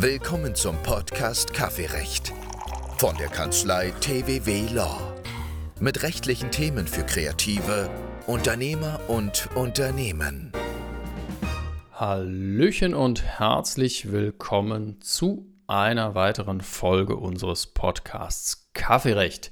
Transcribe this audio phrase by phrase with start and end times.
[0.00, 2.32] Willkommen zum Podcast Kaffeerecht
[2.98, 4.96] von der Kanzlei TWW Law.
[5.80, 7.90] Mit rechtlichen Themen für Kreative,
[8.28, 10.52] Unternehmer und Unternehmen.
[11.90, 19.50] Hallöchen und herzlich willkommen zu einer weiteren Folge unseres Podcasts Kaffeerecht.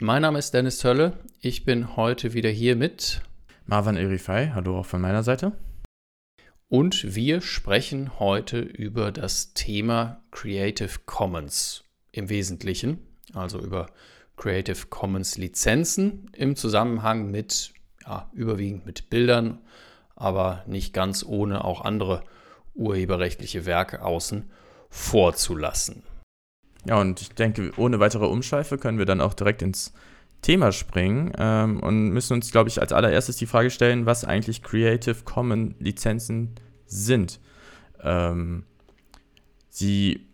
[0.00, 1.12] Mein Name ist Dennis Tölle.
[1.38, 3.22] Ich bin heute wieder hier mit
[3.66, 4.50] Marwan Erifai.
[4.52, 5.52] Hallo auch von meiner Seite.
[6.72, 12.98] Und wir sprechen heute über das Thema Creative Commons im Wesentlichen,
[13.34, 13.88] also über
[14.38, 17.74] Creative Commons Lizenzen im Zusammenhang mit,
[18.06, 19.58] ja, überwiegend mit Bildern,
[20.16, 22.22] aber nicht ganz ohne auch andere
[22.72, 24.50] urheberrechtliche Werke außen
[24.88, 26.04] vorzulassen.
[26.86, 29.92] Ja, und ich denke, ohne weitere Umschweife können wir dann auch direkt ins
[30.42, 34.62] Thema springen ähm, und müssen uns, glaube ich, als allererstes die Frage stellen, was eigentlich
[34.62, 37.40] Creative Commons Lizenzen sind.
[38.02, 38.64] Ähm,
[39.70, 40.26] sie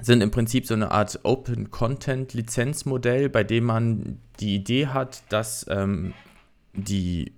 [0.00, 5.22] sind im Prinzip so eine Art Open Content Lizenzmodell, bei dem man die Idee hat,
[5.28, 6.14] dass ähm,
[6.72, 7.32] die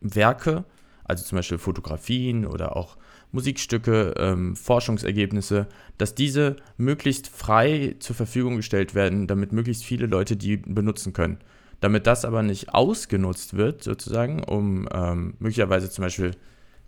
[0.00, 0.64] Werke,
[1.04, 2.98] also zum Beispiel Fotografien oder auch
[3.32, 5.66] Musikstücke, ähm, Forschungsergebnisse,
[5.98, 11.38] dass diese möglichst frei zur Verfügung gestellt werden, damit möglichst viele Leute die benutzen können.
[11.80, 16.30] Damit das aber nicht ausgenutzt wird, sozusagen, um ähm, möglicherweise zum Beispiel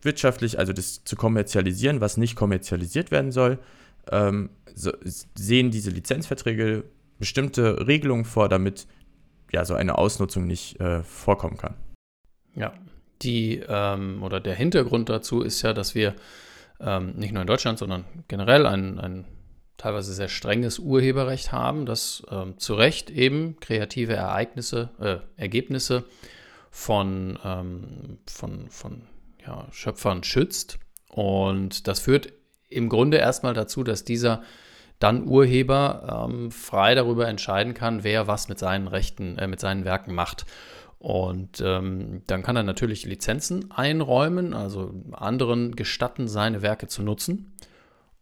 [0.00, 3.59] wirtschaftlich, also das zu kommerzialisieren, was nicht kommerzialisiert werden soll,
[4.11, 4.92] ähm, so,
[5.34, 6.84] sehen diese Lizenzverträge
[7.19, 8.86] bestimmte Regelungen vor, damit
[9.53, 11.75] ja so eine Ausnutzung nicht äh, vorkommen kann.
[12.55, 12.72] Ja,
[13.22, 16.14] die ähm, oder der Hintergrund dazu ist ja, dass wir
[16.80, 19.25] ähm, nicht nur in Deutschland, sondern generell ein, ein
[19.77, 26.05] teilweise sehr strenges Urheberrecht haben, das ähm, zu Recht eben kreative Ereignisse, äh, Ergebnisse
[26.70, 29.02] von, ähm, von, von
[29.47, 30.78] ja, Schöpfern schützt.
[31.08, 32.32] Und das führt
[32.69, 34.42] im Grunde erstmal dazu, dass dieser
[34.98, 39.84] dann Urheber ähm, frei darüber entscheiden kann, wer was mit seinen Rechten, äh, mit seinen
[39.84, 40.44] Werken macht.
[40.98, 47.53] Und ähm, dann kann er natürlich Lizenzen einräumen, also anderen gestatten, seine Werke zu nutzen.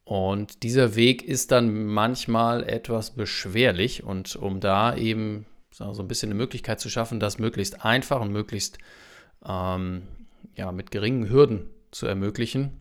[0.05, 4.05] Und dieser Weg ist dann manchmal etwas beschwerlich.
[4.05, 8.31] Und um da eben so ein bisschen eine Möglichkeit zu schaffen, das möglichst einfach und
[8.31, 8.79] möglichst
[9.45, 10.03] ähm,
[10.55, 12.81] ja, mit geringen Hürden zu ermöglichen,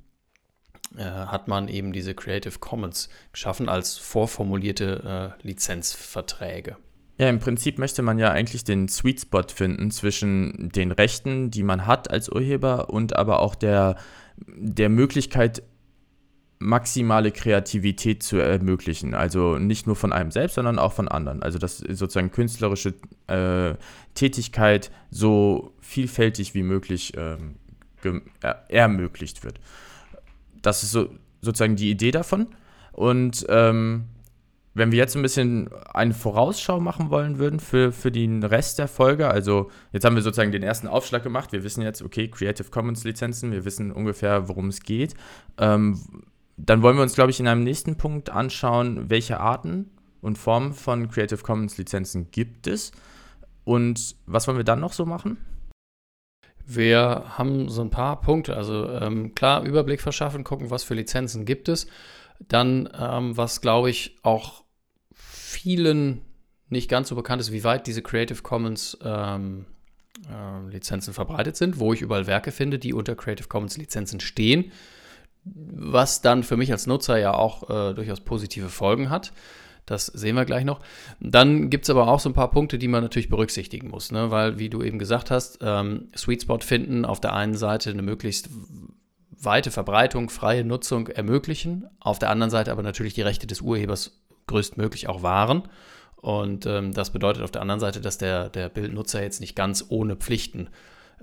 [0.97, 6.77] äh, hat man eben diese Creative Commons geschaffen als vorformulierte äh, Lizenzverträge.
[7.17, 11.63] Ja, im Prinzip möchte man ja eigentlich den Sweet Spot finden zwischen den Rechten, die
[11.63, 13.95] man hat als Urheber und aber auch der,
[14.37, 15.63] der Möglichkeit,
[16.59, 19.13] maximale Kreativität zu ermöglichen.
[19.13, 21.41] Also nicht nur von einem selbst, sondern auch von anderen.
[21.43, 22.93] Also dass sozusagen künstlerische
[23.27, 23.75] äh,
[24.13, 27.55] Tätigkeit so vielfältig wie möglich ähm,
[28.67, 29.59] ermöglicht wird.
[30.61, 31.09] Das ist so,
[31.41, 32.47] sozusagen die Idee davon.
[32.91, 34.05] Und ähm,
[34.75, 38.89] wenn wir jetzt ein bisschen eine Vorausschau machen wollen würden für, für den Rest der
[38.89, 42.69] Folge, also jetzt haben wir sozusagen den ersten Aufschlag gemacht, wir wissen jetzt, okay, Creative
[42.69, 45.15] Commons Lizenzen, wir wissen ungefähr, worum es geht.
[45.57, 46.23] Ähm,
[46.57, 50.73] dann wollen wir uns, glaube ich, in einem nächsten Punkt anschauen, welche Arten und Formen
[50.73, 52.91] von Creative Commons Lizenzen gibt es
[53.63, 55.37] und was wollen wir dann noch so machen?
[56.65, 58.57] Wir haben so ein paar Punkte.
[58.57, 61.87] Also ähm, klar, Überblick verschaffen, gucken, was für Lizenzen gibt es.
[62.39, 64.64] Dann, ähm, was glaube ich auch
[65.55, 66.21] vielen
[66.69, 69.65] nicht ganz so bekannt ist, wie weit diese Creative Commons ähm,
[70.29, 74.71] äh, Lizenzen verbreitet sind, wo ich überall Werke finde, die unter Creative Commons Lizenzen stehen,
[75.43, 79.31] was dann für mich als Nutzer ja auch äh, durchaus positive Folgen hat.
[79.85, 80.79] Das sehen wir gleich noch.
[81.19, 84.31] Dann gibt es aber auch so ein paar Punkte, die man natürlich berücksichtigen muss, ne?
[84.31, 88.01] weil, wie du eben gesagt hast, ähm, Sweet Spot finden, auf der einen Seite eine
[88.01, 88.49] möglichst
[89.29, 94.24] weite Verbreitung, freie Nutzung ermöglichen, auf der anderen Seite aber natürlich die Rechte des Urhebers
[94.47, 95.63] größtmöglich auch wahren.
[96.15, 99.85] Und ähm, das bedeutet auf der anderen Seite, dass der, der Bildnutzer jetzt nicht ganz
[99.89, 100.69] ohne Pflichten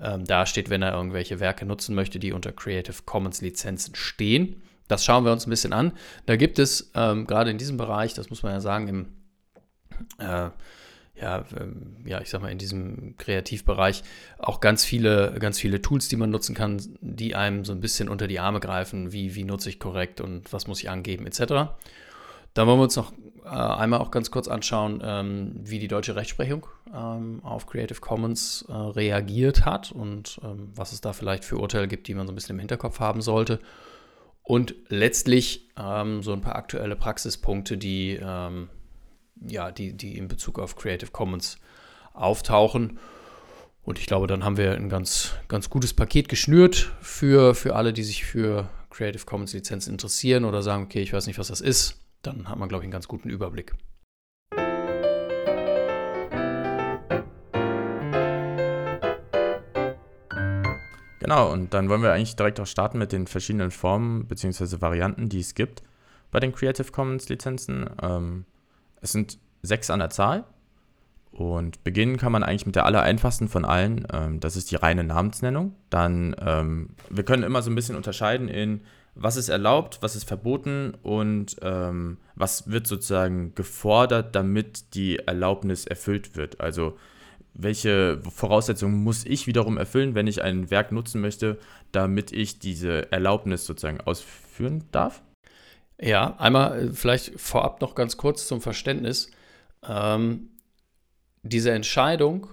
[0.01, 4.61] ähm, dasteht, wenn er irgendwelche Werke nutzen möchte, die unter Creative Commons Lizenzen stehen.
[4.87, 5.93] Das schauen wir uns ein bisschen an.
[6.25, 9.07] Da gibt es ähm, gerade in diesem Bereich, das muss man ja sagen, im
[10.19, 10.49] äh,
[11.15, 14.03] ja, ähm, ja, ich sag mal, in diesem Kreativbereich
[14.39, 18.09] auch ganz viele, ganz viele Tools, die man nutzen kann, die einem so ein bisschen
[18.09, 21.71] unter die Arme greifen, wie, wie nutze ich korrekt und was muss ich angeben, etc.
[22.53, 23.13] Dann wollen wir uns noch
[23.45, 28.65] äh, einmal auch ganz kurz anschauen, ähm, wie die deutsche Rechtsprechung ähm, auf Creative Commons
[28.69, 32.31] äh, reagiert hat und ähm, was es da vielleicht für Urteile gibt, die man so
[32.31, 33.59] ein bisschen im Hinterkopf haben sollte.
[34.43, 38.69] Und letztlich ähm, so ein paar aktuelle Praxispunkte, die, ähm,
[39.47, 41.57] ja, die, die in Bezug auf Creative Commons
[42.13, 42.99] auftauchen.
[43.83, 47.93] Und ich glaube, dann haben wir ein ganz, ganz gutes Paket geschnürt für, für alle,
[47.93, 51.61] die sich für Creative Commons Lizenzen interessieren oder sagen, okay, ich weiß nicht, was das
[51.61, 53.73] ist, dann hat man, glaube ich, einen ganz guten Überblick.
[61.19, 64.81] Genau, und dann wollen wir eigentlich direkt auch starten mit den verschiedenen Formen bzw.
[64.81, 65.83] Varianten, die es gibt
[66.31, 67.89] bei den Creative Commons Lizenzen.
[68.01, 68.45] Ähm,
[69.01, 70.43] es sind sechs an der Zahl
[71.31, 74.05] und beginnen kann man eigentlich mit der allereinfachsten von allen.
[74.11, 75.75] Ähm, das ist die reine Namensnennung.
[75.89, 78.81] Dann, ähm, wir können immer so ein bisschen unterscheiden in,
[79.15, 85.85] was ist erlaubt, was ist verboten und ähm, was wird sozusagen gefordert, damit die Erlaubnis
[85.85, 86.59] erfüllt wird.
[86.59, 86.97] Also
[87.53, 91.59] welche Voraussetzungen muss ich wiederum erfüllen, wenn ich ein Werk nutzen möchte,
[91.91, 95.21] damit ich diese Erlaubnis sozusagen ausführen darf?
[96.01, 99.29] Ja, einmal äh, vielleicht vorab noch ganz kurz zum Verständnis.
[99.87, 100.49] Ähm,
[101.43, 102.47] diese Entscheidung,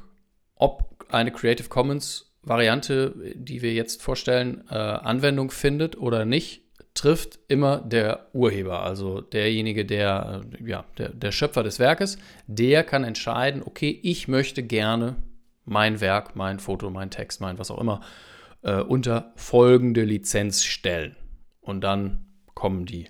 [0.57, 6.63] ob eine Creative Commons Variante, die wir jetzt vorstellen, äh, Anwendung findet oder nicht,
[6.95, 12.83] trifft immer der Urheber, also derjenige, der, äh, ja, der, der Schöpfer des Werkes, der
[12.85, 15.17] kann entscheiden, okay, ich möchte gerne
[15.65, 18.01] mein Werk, mein Foto, mein Text, mein was auch immer,
[18.63, 21.17] äh, unter folgende Lizenz stellen.
[21.61, 23.07] Und dann kommen die,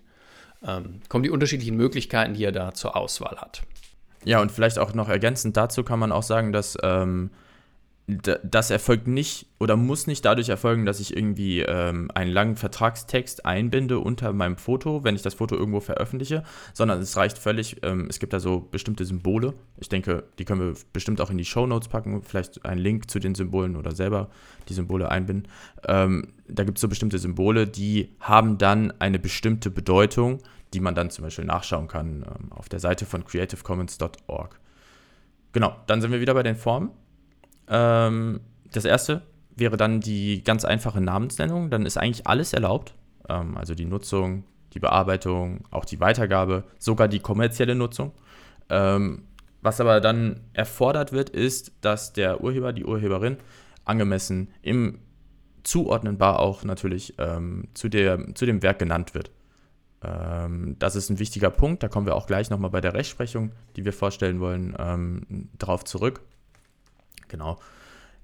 [0.62, 3.62] ähm, kommen die unterschiedlichen Möglichkeiten, die er da zur Auswahl hat.
[4.24, 7.30] Ja, und vielleicht auch noch ergänzend dazu kann man auch sagen, dass ähm,
[8.18, 13.44] das erfolgt nicht oder muss nicht dadurch erfolgen, dass ich irgendwie ähm, einen langen Vertragstext
[13.44, 16.42] einbinde unter meinem Foto, wenn ich das Foto irgendwo veröffentliche,
[16.72, 19.54] sondern es reicht völlig, ähm, es gibt da so bestimmte Symbole.
[19.78, 23.10] Ich denke, die können wir bestimmt auch in die Show Notes packen, vielleicht einen Link
[23.10, 24.30] zu den Symbolen oder selber
[24.68, 25.48] die Symbole einbinden.
[25.86, 30.38] Ähm, da gibt es so bestimmte Symbole, die haben dann eine bestimmte Bedeutung,
[30.72, 34.58] die man dann zum Beispiel nachschauen kann ähm, auf der Seite von creativecommons.org.
[35.52, 36.90] Genau, dann sind wir wieder bei den Formen.
[37.70, 38.40] Ähm,
[38.72, 39.22] das erste
[39.56, 41.70] wäre dann die ganz einfache Namensnennung.
[41.70, 42.94] Dann ist eigentlich alles erlaubt.
[43.28, 44.44] Ähm, also die Nutzung,
[44.74, 48.12] die Bearbeitung, auch die Weitergabe, sogar die kommerzielle Nutzung.
[48.68, 49.22] Ähm,
[49.62, 53.36] was aber dann erfordert wird, ist, dass der Urheber, die Urheberin
[53.84, 54.98] angemessen im
[55.62, 59.30] zuordnenbar auch natürlich ähm, zu, der, zu dem Werk genannt wird.
[60.02, 63.52] Ähm, das ist ein wichtiger Punkt, da kommen wir auch gleich nochmal bei der Rechtsprechung,
[63.76, 66.22] die wir vorstellen wollen, ähm, drauf zurück.
[67.30, 67.58] Genau.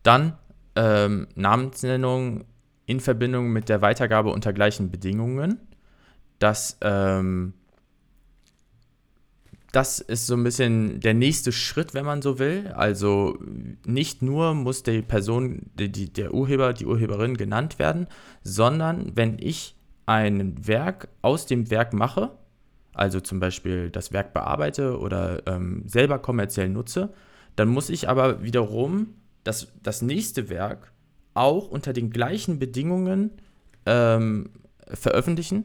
[0.03, 0.37] Dann
[0.75, 2.45] ähm, Namensnennung
[2.85, 5.59] in Verbindung mit der Weitergabe unter gleichen Bedingungen.
[6.39, 7.55] Das, ähm,
[9.73, 12.69] das ist so ein bisschen der nächste Schritt, wenn man so will.
[12.75, 13.39] Also
[13.85, 18.07] nicht nur muss die Person, die, die, der Urheber, die Urheberin genannt werden,
[18.43, 19.75] sondern wenn ich
[20.05, 22.31] ein Werk aus dem Werk mache,
[22.95, 27.13] also zum Beispiel das Werk bearbeite oder ähm, selber kommerziell nutze,
[27.57, 29.15] dann muss ich aber wiederum
[29.45, 30.93] das, das nächste Werk
[31.35, 33.31] auch unter den gleichen Bedingungen
[33.85, 34.51] ähm,
[34.89, 35.65] veröffentlichen,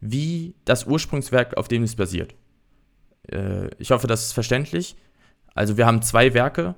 [0.00, 2.34] wie das Ursprungswerk, auf dem es basiert.
[3.30, 4.96] Äh, ich hoffe, das ist verständlich.
[5.54, 6.74] Also wir haben zwei Werke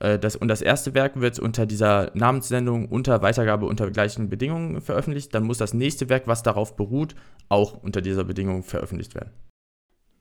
[0.00, 4.80] äh, das, und das erste Werk wird unter dieser Namenssendung unter Weitergabe unter gleichen Bedingungen
[4.80, 5.34] veröffentlicht.
[5.34, 7.14] Dann muss das nächste Werk, was darauf beruht,
[7.48, 9.30] auch unter dieser Bedingung veröffentlicht werden.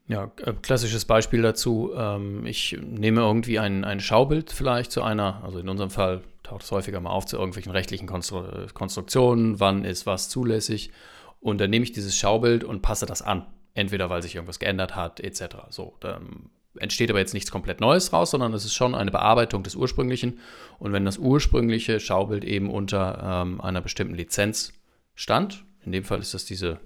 [0.10, 1.92] Ja, äh, klassisches Beispiel dazu.
[1.96, 6.64] Ähm, ich nehme irgendwie ein, ein Schaubild vielleicht zu einer, also in unserem Fall taucht
[6.64, 10.92] es häufiger mal auf zu irgendwelchen rechtlichen Konstru Konstruktionen, wann ist was zulässig.
[11.40, 13.46] Und dann nehme ich dieses Schaubild und passe das an.
[13.76, 15.58] Entweder weil sich irgendwas geändert hat, etc.
[15.70, 16.50] So, dann
[16.80, 20.40] entsteht aber jetzt nichts komplett Neues raus, sondern es ist schon eine Bearbeitung des ursprünglichen.
[20.80, 24.74] Und wenn das ursprüngliche Schaubild eben unter ähm, einer bestimmten Lizenz
[25.14, 26.80] stand, in dem Fall ist das diese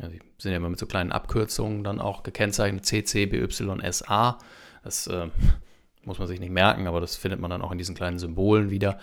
[0.00, 3.48] ja, die sind ja immer mit so kleinen Abkürzungen dann auch gekennzeichnet, CC, BY,
[3.92, 4.38] SA.
[4.82, 5.28] Das äh,
[6.04, 8.70] muss man sich nicht merken, aber das findet man dann auch in diesen kleinen Symbolen
[8.70, 8.98] wieder.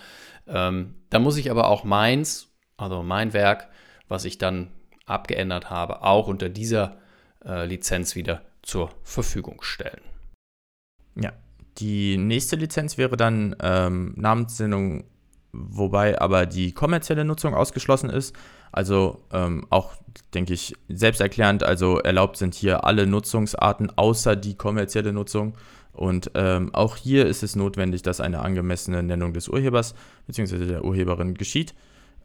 [0.46, 3.68] Ähm, da muss ich aber auch meins, also mein Werk,
[4.08, 4.72] was ich dann
[5.06, 6.98] abgeändert habe, auch unter dieser
[7.44, 10.00] äh, Lizenz wieder zur Verfügung stellen.
[11.14, 11.32] Ja,
[11.78, 15.04] die nächste Lizenz wäre dann ähm, Namenssendung,
[15.52, 18.36] wobei aber die kommerzielle Nutzung ausgeschlossen ist.
[18.72, 19.94] Also ähm, auch,
[20.34, 25.54] denke ich, selbsterklärend, also erlaubt sind hier alle Nutzungsarten außer die kommerzielle Nutzung.
[25.92, 29.94] Und ähm, auch hier ist es notwendig, dass eine angemessene Nennung des Urhebers
[30.26, 30.66] bzw.
[30.66, 31.74] der Urheberin geschieht.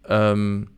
[0.08, 0.70] Ähm,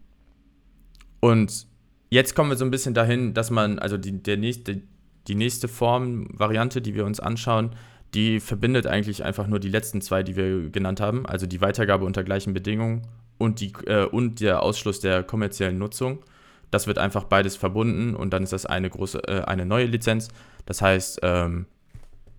[1.20, 1.68] und
[2.10, 4.82] jetzt kommen wir so ein bisschen dahin, dass man, also die, der nächste,
[5.28, 7.72] die nächste Form, Variante, die wir uns anschauen,
[8.14, 12.06] die verbindet eigentlich einfach nur die letzten zwei, die wir genannt haben, also die Weitergabe
[12.06, 13.02] unter gleichen Bedingungen
[13.38, 16.24] und, die, äh, und der Ausschluss der kommerziellen Nutzung.
[16.72, 20.30] Das wird einfach beides verbunden und dann ist das eine große, äh, eine neue Lizenz.
[20.66, 21.68] Das heißt, ähm,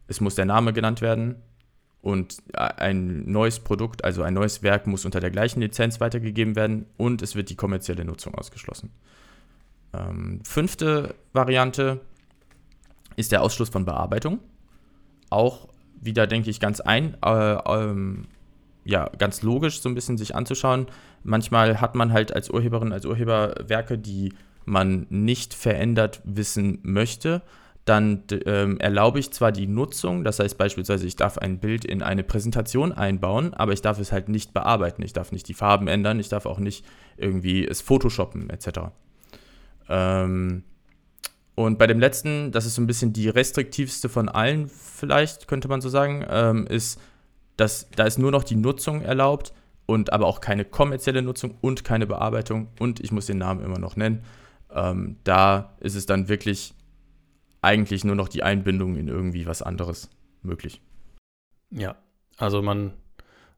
[0.09, 1.37] es muss der Name genannt werden
[2.03, 6.87] und ein neues Produkt, also ein neues Werk muss unter der gleichen Lizenz weitergegeben werden
[6.97, 8.91] und es wird die kommerzielle Nutzung ausgeschlossen.
[9.93, 12.00] Ähm, fünfte Variante
[13.17, 14.41] ist der Ausschluss von Bearbeitung.
[15.31, 15.69] Auch
[16.00, 18.26] wieder, denke ich, ganz ein, äh, ähm,
[18.87, 20.87] ja, ganz logisch so ein bisschen sich anzuschauen.
[21.25, 24.33] Manchmal hat man halt als Urheberin, als Urheber Werke, die
[24.64, 27.43] man nicht verändert wissen möchte.
[27.85, 32.02] Dann ähm, erlaube ich zwar die Nutzung, das heißt beispielsweise, ich darf ein Bild in
[32.02, 35.02] eine Präsentation einbauen, aber ich darf es halt nicht bearbeiten.
[35.02, 36.85] Ich darf nicht die Farben ändern, ich darf auch nicht
[37.16, 38.90] irgendwie es photoshoppen etc.
[39.88, 40.64] Ähm,
[41.55, 45.69] und bei dem letzten, das ist so ein bisschen die restriktivste von allen, vielleicht könnte
[45.69, 47.00] man so sagen, ähm, ist,
[47.57, 49.53] dass da ist nur noch die Nutzung erlaubt
[49.87, 53.79] und aber auch keine kommerzielle Nutzung und keine Bearbeitung und ich muss den Namen immer
[53.79, 54.25] noch nennen.
[54.71, 56.75] Ähm, da ist es dann wirklich
[57.63, 60.11] eigentlich nur noch die Einbindung in irgendwie was anderes
[60.43, 60.81] möglich.
[61.71, 61.97] Ja,
[62.37, 62.93] also man,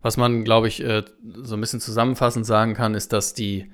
[0.01, 1.05] was man, glaube ich, äh,
[1.43, 3.71] so ein bisschen zusammenfassend sagen kann, ist, dass die,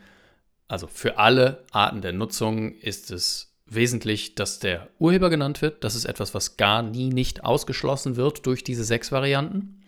[0.68, 5.84] also für alle Arten der Nutzung ist es wesentlich, dass der Urheber genannt wird.
[5.84, 9.82] Das ist etwas, was gar nie nicht ausgeschlossen wird durch diese sechs Varianten.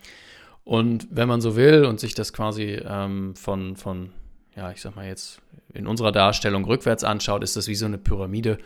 [0.67, 4.09] Und wenn man so will und sich das quasi ähm, von, von,
[4.53, 5.41] ja, ich sag mal jetzt
[5.73, 8.57] in unserer Darstellung rückwärts anschaut, ist das wie so eine Pyramide,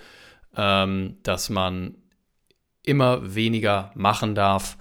[0.57, 1.93] ähm, dass man
[2.81, 4.79] immer weniger machen darf,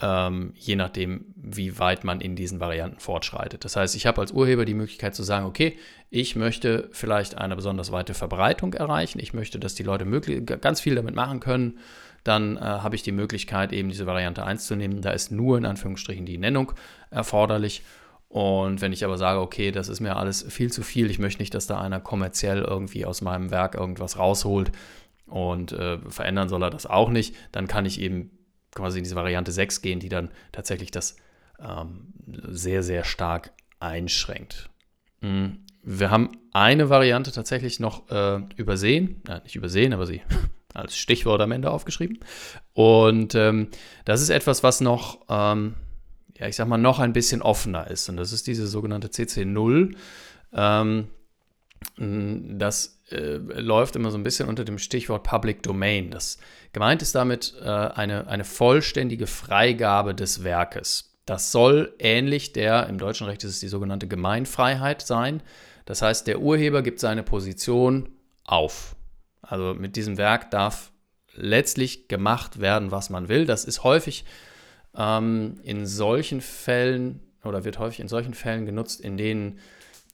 [0.00, 3.66] ähm, je nachdem, wie weit man in diesen Varianten fortschreitet.
[3.66, 5.76] Das heißt, ich habe als Urheber die Möglichkeit zu sagen, okay,
[6.08, 10.80] ich möchte vielleicht eine besonders weite Verbreitung erreichen, ich möchte, dass die Leute möglich, ganz
[10.80, 11.78] viel damit machen können,
[12.24, 15.02] dann äh, habe ich die Möglichkeit, eben diese Variante 1 zu nehmen.
[15.02, 16.72] Da ist nur in Anführungsstrichen die Nennung
[17.10, 17.82] erforderlich.
[18.28, 21.40] Und wenn ich aber sage, okay, das ist mir alles viel zu viel, ich möchte
[21.40, 24.72] nicht, dass da einer kommerziell irgendwie aus meinem Werk irgendwas rausholt
[25.26, 28.30] und äh, verändern soll er das auch nicht, dann kann ich eben
[28.74, 31.16] quasi in diese Variante 6 gehen, die dann tatsächlich das
[31.60, 34.70] ähm, sehr, sehr stark einschränkt.
[35.20, 35.60] Mhm.
[35.82, 40.22] Wir haben eine Variante tatsächlich noch äh, übersehen, ja, nicht übersehen, aber sie
[40.74, 42.18] als Stichwort am Ende aufgeschrieben.
[42.74, 43.68] Und ähm,
[44.04, 45.74] das ist etwas, was noch, ähm,
[46.36, 48.08] ja, ich sag mal, noch ein bisschen offener ist.
[48.08, 49.94] Und das ist diese sogenannte CC0.
[50.52, 51.08] Ähm,
[51.96, 56.10] das äh, läuft immer so ein bisschen unter dem Stichwort Public Domain.
[56.10, 56.38] Das
[56.72, 61.14] gemeint ist damit äh, eine, eine vollständige Freigabe des Werkes.
[61.26, 65.42] Das soll ähnlich der, im deutschen Recht ist es die sogenannte Gemeinfreiheit sein.
[65.86, 68.08] Das heißt, der Urheber gibt seine Position
[68.44, 68.96] auf.
[69.46, 70.92] Also mit diesem Werk darf
[71.34, 73.46] letztlich gemacht werden, was man will.
[73.46, 74.24] Das ist häufig
[74.96, 79.58] ähm, in solchen Fällen oder wird häufig in solchen Fällen genutzt, in denen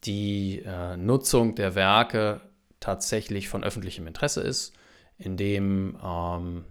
[0.03, 2.41] die äh, Nutzung der Werke
[2.79, 4.73] tatsächlich von öffentlichem Interesse ist,
[5.17, 6.65] in dem ähm,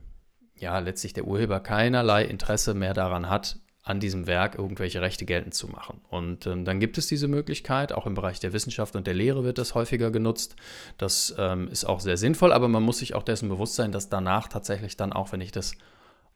[0.57, 3.59] ja letztlich der Urheber keinerlei Interesse mehr daran hat,
[3.91, 6.01] an diesem Werk irgendwelche Rechte geltend zu machen.
[6.09, 9.43] Und ähm, dann gibt es diese Möglichkeit, auch im Bereich der Wissenschaft und der Lehre
[9.43, 10.55] wird das häufiger genutzt.
[10.97, 14.09] Das ähm, ist auch sehr sinnvoll, aber man muss sich auch dessen bewusst sein, dass
[14.09, 15.73] danach tatsächlich dann, auch wenn ich das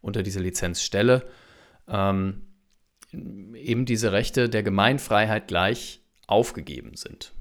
[0.01, 1.23] unter diese Lizenz stelle,
[1.87, 2.43] ähm,
[3.13, 7.33] eben diese Rechte der Gemeinfreiheit gleich aufgegeben sind.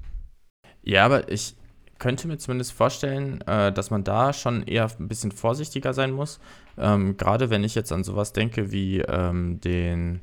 [0.82, 1.56] Ja, aber ich
[1.98, 6.40] könnte mir zumindest vorstellen, äh, dass man da schon eher ein bisschen vorsichtiger sein muss.
[6.76, 10.20] Ähm, Gerade wenn ich jetzt an sowas denke wie ähm, den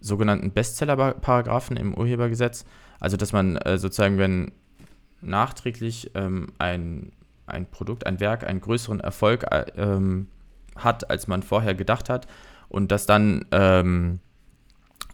[0.00, 2.64] sogenannten Bestseller-Paragraphen im Urhebergesetz.
[3.00, 4.52] Also, dass man äh, sozusagen, wenn
[5.20, 7.12] nachträglich ähm, ein,
[7.46, 10.28] ein Produkt, ein Werk einen größeren Erfolg äh, ähm,
[10.76, 12.26] hat, als man vorher gedacht hat,
[12.68, 14.20] und das dann ähm,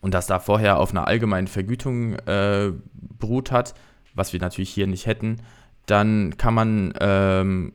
[0.01, 3.75] und das da vorher auf einer allgemeinen Vergütung äh, beruht hat,
[4.15, 5.39] was wir natürlich hier nicht hätten,
[5.87, 7.73] dann kann man ähm,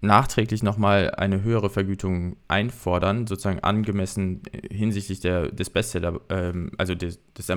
[0.00, 7.20] nachträglich nochmal eine höhere Vergütung einfordern, sozusagen angemessen hinsichtlich der, des Bestseller, ähm, also des,
[7.34, 7.52] des,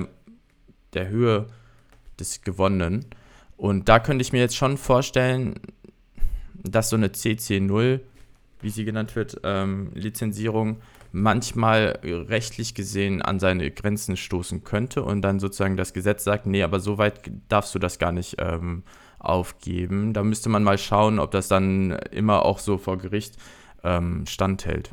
[0.92, 1.48] der Höhe
[2.18, 3.06] des Gewonnenen.
[3.56, 5.54] Und da könnte ich mir jetzt schon vorstellen,
[6.54, 8.00] dass so eine CC0,
[8.60, 10.78] wie sie genannt wird, ähm, Lizenzierung
[11.12, 16.62] manchmal rechtlich gesehen an seine Grenzen stoßen könnte und dann sozusagen das Gesetz sagt, nee,
[16.62, 18.82] aber so weit darfst du das gar nicht ähm,
[19.28, 20.12] aufgeben.
[20.12, 23.36] Da müsste man mal schauen, ob das dann immer auch so vor Gericht
[23.84, 24.90] ähm, standhält.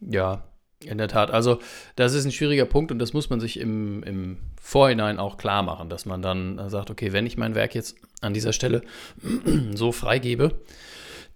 [0.00, 0.44] Ja,
[0.84, 1.30] in der Tat.
[1.30, 1.60] Also,
[1.96, 5.62] das ist ein schwieriger Punkt und das muss man sich im, im Vorhinein auch klar
[5.62, 8.82] machen, dass man dann sagt, okay, wenn ich mein Werk jetzt an dieser Stelle
[9.74, 10.60] so freigebe,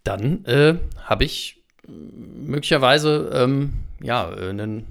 [0.04, 3.72] dann äh, habe ich möglicherweise ähm,
[4.02, 4.86] ja, einen,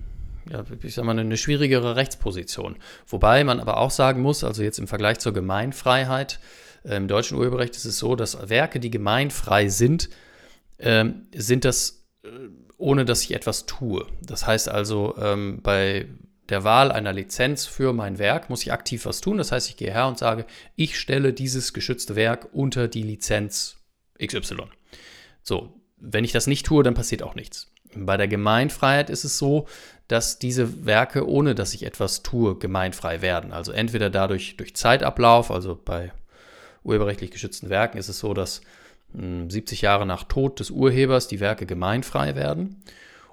[0.50, 2.78] ja, ich sag mal, eine schwierigere Rechtsposition.
[3.08, 6.40] Wobei man aber auch sagen muss, also jetzt im Vergleich zur Gemeinfreiheit,
[6.84, 10.10] im deutschen Urheberrecht ist es so, dass Werke, die gemeinfrei sind,
[10.80, 12.30] ähm, sind das, äh,
[12.78, 14.06] ohne dass ich etwas tue.
[14.22, 16.08] Das heißt also, ähm, bei
[16.50, 19.38] der Wahl einer Lizenz für mein Werk muss ich aktiv was tun.
[19.38, 23.78] Das heißt, ich gehe her und sage, ich stelle dieses geschützte Werk unter die Lizenz
[24.24, 24.68] XY.
[25.44, 27.72] So, wenn ich das nicht tue, dann passiert auch nichts.
[27.96, 29.68] Bei der Gemeinfreiheit ist es so,
[30.08, 33.52] dass diese Werke, ohne dass ich etwas tue, gemeinfrei werden.
[33.52, 36.12] Also entweder dadurch durch Zeitablauf, also bei
[36.88, 38.62] urheberrechtlich geschützten Werken ist es so, dass
[39.14, 42.78] 70 hm, Jahre nach Tod des Urhebers die Werke gemeinfrei werden.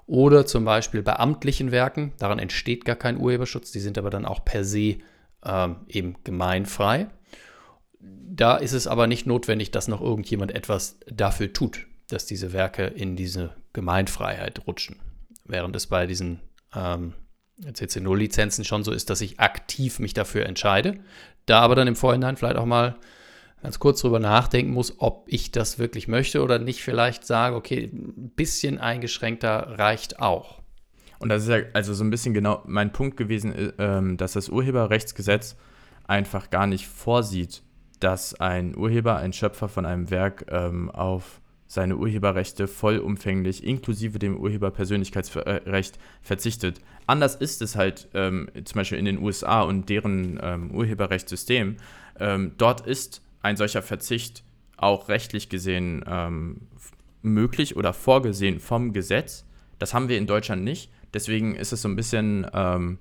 [0.07, 4.25] Oder zum Beispiel bei amtlichen Werken, daran entsteht gar kein Urheberschutz, die sind aber dann
[4.25, 4.97] auch per se
[5.43, 7.07] ähm, eben gemeinfrei.
[7.99, 12.85] Da ist es aber nicht notwendig, dass noch irgendjemand etwas dafür tut, dass diese Werke
[12.85, 14.97] in diese Gemeinfreiheit rutschen.
[15.43, 16.39] Während es bei diesen
[16.75, 17.13] ähm,
[17.61, 20.99] CC0-Lizenzen schon so ist, dass ich aktiv mich dafür entscheide,
[21.47, 22.95] da aber dann im Vorhinein vielleicht auch mal
[23.61, 27.89] ganz kurz drüber nachdenken muss, ob ich das wirklich möchte oder nicht vielleicht sage, okay,
[27.93, 30.61] ein bisschen eingeschränkter reicht auch.
[31.19, 34.33] Und das ist ja also so ein bisschen genau mein Punkt gewesen, äh, ähm, dass
[34.33, 35.55] das Urheberrechtsgesetz
[36.07, 37.63] einfach gar nicht vorsieht,
[37.99, 44.37] dass ein Urheber, ein Schöpfer von einem Werk ähm, auf seine Urheberrechte vollumfänglich inklusive dem
[44.37, 46.79] Urheberpersönlichkeitsrecht verzichtet.
[47.07, 51.77] Anders ist es halt ähm, zum Beispiel in den USA und deren Urheberrechtssystem.
[52.57, 54.43] Dort ist ein solcher Verzicht
[54.75, 56.61] auch rechtlich gesehen ähm,
[57.21, 59.45] möglich oder vorgesehen vom Gesetz.
[59.77, 60.91] Das haben wir in Deutschland nicht.
[61.13, 62.97] Deswegen ist es so ein bisschen, ähm,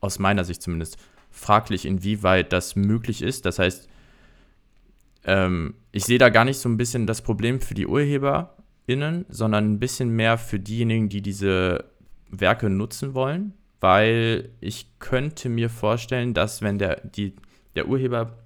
[0.00, 0.98] aus meiner Sicht zumindest,
[1.30, 3.46] fraglich, inwieweit das möglich ist.
[3.46, 3.88] Das heißt,
[5.24, 9.72] ähm, ich sehe da gar nicht so ein bisschen das Problem für die UrheberInnen, sondern
[9.72, 11.84] ein bisschen mehr für diejenigen, die diese
[12.30, 17.34] Werke nutzen wollen, weil ich könnte mir vorstellen, dass wenn der, die,
[17.76, 18.38] der Urheber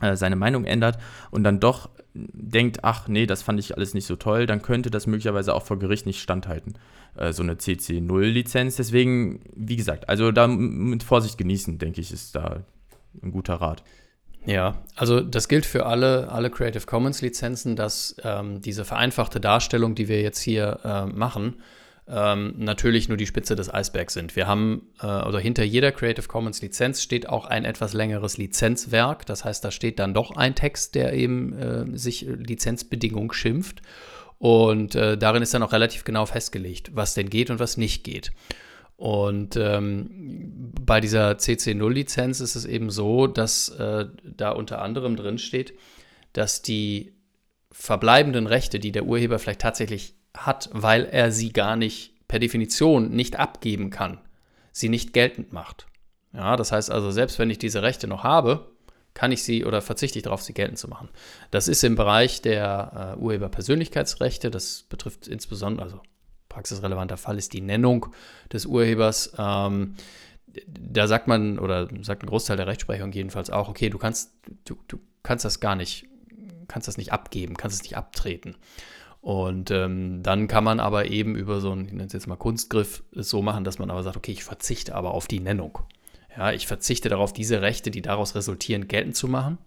[0.00, 0.98] äh, seine Meinung ändert
[1.30, 4.90] und dann doch denkt, ach nee, das fand ich alles nicht so toll, dann könnte
[4.90, 6.74] das möglicherweise auch vor Gericht nicht standhalten,
[7.16, 8.76] äh, so eine CC0-Lizenz.
[8.76, 12.64] Deswegen, wie gesagt, also da mit Vorsicht genießen, denke ich, ist da
[13.22, 13.84] ein guter Rat.
[14.46, 19.94] Ja, also das gilt für alle, alle Creative Commons Lizenzen, dass ähm, diese vereinfachte Darstellung,
[19.94, 21.56] die wir jetzt hier äh, machen,
[22.10, 24.34] ähm, natürlich nur die Spitze des Eisbergs sind.
[24.34, 29.26] Wir haben, äh, oder hinter jeder Creative Commons Lizenz steht auch ein etwas längeres Lizenzwerk.
[29.26, 33.82] Das heißt, da steht dann doch ein Text, der eben äh, sich Lizenzbedingung schimpft.
[34.38, 38.04] Und äh, darin ist dann auch relativ genau festgelegt, was denn geht und was nicht
[38.04, 38.32] geht.
[38.96, 40.10] Und ähm,
[40.84, 45.74] bei dieser CC0-Lizenz ist es eben so, dass äh, da unter anderem drin steht,
[46.32, 47.14] dass die
[47.72, 53.10] verbleibenden Rechte, die der Urheber vielleicht tatsächlich hat, weil er sie gar nicht per Definition
[53.10, 54.20] nicht abgeben kann,
[54.72, 55.86] sie nicht geltend macht.
[56.32, 58.70] Ja, das heißt also, selbst wenn ich diese Rechte noch habe,
[59.14, 61.08] kann ich sie oder verzichte ich darauf, sie geltend zu machen.
[61.50, 66.00] Das ist im Bereich der äh, Urheberpersönlichkeitsrechte, das betrifft insbesondere, also
[66.48, 68.06] praxisrelevanter Fall ist die Nennung
[68.52, 69.32] des Urhebers.
[69.38, 69.96] Ähm,
[70.66, 74.32] da sagt man, oder sagt ein Großteil der Rechtsprechung jedenfalls auch, okay, du kannst,
[74.64, 76.06] du, du kannst das gar nicht,
[76.68, 78.56] kannst das nicht abgeben, kannst es nicht abtreten.
[79.20, 82.36] Und ähm, dann kann man aber eben über so einen, ich nenne es jetzt mal
[82.36, 85.78] Kunstgriff, es so machen, dass man aber sagt, okay, ich verzichte aber auf die Nennung.
[86.36, 89.58] Ja, ich verzichte darauf, diese Rechte, die daraus resultieren, geltend zu machen.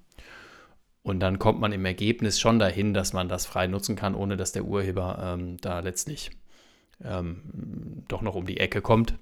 [1.03, 4.37] Und dann kommt man im Ergebnis schon dahin, dass man das frei nutzen kann, ohne
[4.37, 6.31] dass der Urheber ähm, da letztlich
[7.03, 9.15] ähm, doch noch um die Ecke kommt.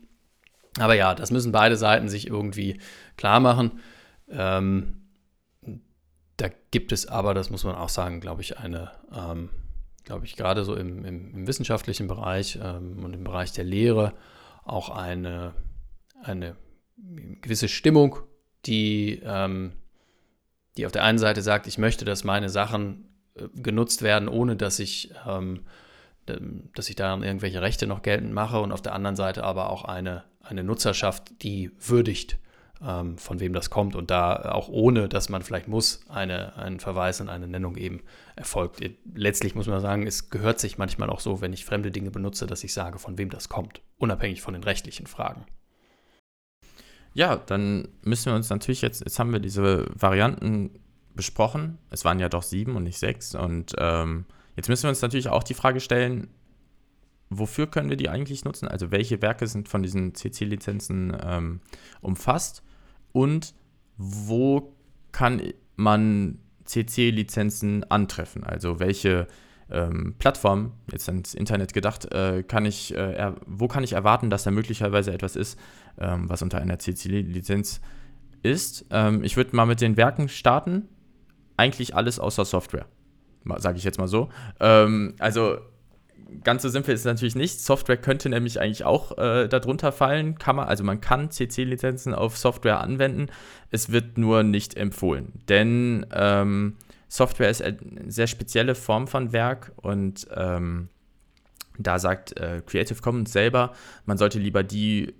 [0.79, 2.79] Aber ja, das müssen beide Seiten sich irgendwie
[3.17, 3.81] klar machen.
[4.29, 5.01] Ähm,
[6.37, 9.49] da gibt es aber, das muss man auch sagen, glaube ich, eine ähm,
[10.03, 14.13] glaube ich, gerade so im, im, im wissenschaftlichen Bereich ähm, und im Bereich der Lehre
[14.63, 15.53] auch eine,
[16.21, 16.55] eine
[17.41, 18.17] gewisse Stimmung,
[18.65, 19.73] die, ähm,
[20.77, 24.55] die auf der einen Seite sagt, ich möchte, dass meine Sachen äh, genutzt werden, ohne
[24.55, 25.65] dass ich, ähm,
[26.75, 29.83] dass ich daran irgendwelche Rechte noch geltend mache und auf der anderen Seite aber auch
[29.83, 32.37] eine, eine Nutzerschaft, die würdigt
[32.85, 36.79] ähm, von wem das kommt und da auch ohne, dass man vielleicht muss, eine, ein
[36.79, 38.01] Verweis und eine Nennung eben
[38.35, 38.81] erfolgt.
[39.13, 42.47] Letztlich muss man sagen, es gehört sich manchmal auch so, wenn ich fremde Dinge benutze,
[42.47, 45.45] dass ich sage, von wem das kommt, unabhängig von den rechtlichen Fragen.
[47.13, 50.71] Ja, dann müssen wir uns natürlich jetzt, jetzt haben wir diese Varianten
[51.13, 51.77] besprochen.
[51.89, 53.35] Es waren ja doch sieben und nicht sechs.
[53.35, 56.29] Und ähm, jetzt müssen wir uns natürlich auch die Frage stellen,
[57.29, 58.67] wofür können wir die eigentlich nutzen?
[58.67, 61.61] Also welche Werke sind von diesen CC-Lizenzen ähm,
[62.01, 62.63] umfasst?
[63.11, 63.53] Und
[63.97, 64.75] wo
[65.11, 65.41] kann
[65.75, 68.43] man CC-Lizenzen antreffen?
[68.43, 69.27] Also welche
[69.69, 74.43] ähm, Plattform, jetzt ans Internet gedacht, äh, kann ich, äh, wo kann ich erwarten, dass
[74.43, 75.57] da möglicherweise etwas ist,
[75.97, 77.81] ähm, was unter einer CC-Lizenz
[78.43, 78.85] ist?
[78.89, 80.87] Ähm, ich würde mal mit den Werken starten.
[81.57, 82.85] Eigentlich alles außer Software,
[83.57, 84.29] sage ich jetzt mal so.
[84.59, 85.57] Ähm, also
[86.43, 87.61] ganz so simpel ist es natürlich nicht.
[87.61, 90.37] Software könnte nämlich eigentlich auch äh, darunter fallen.
[90.37, 93.27] Kann man, also man kann CC-Lizenzen auf Software anwenden.
[93.69, 95.33] Es wird nur nicht empfohlen.
[95.49, 100.89] Denn ähm, Software ist eine sehr spezielle Form von Werk und ähm,
[101.77, 103.73] da sagt äh, Creative Commons selber,
[104.05, 105.13] man sollte lieber die,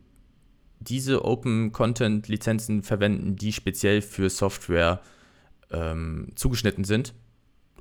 [0.79, 5.01] diese Open Content Lizenzen verwenden, die speziell für Software
[5.69, 7.13] ähm, zugeschnitten sind.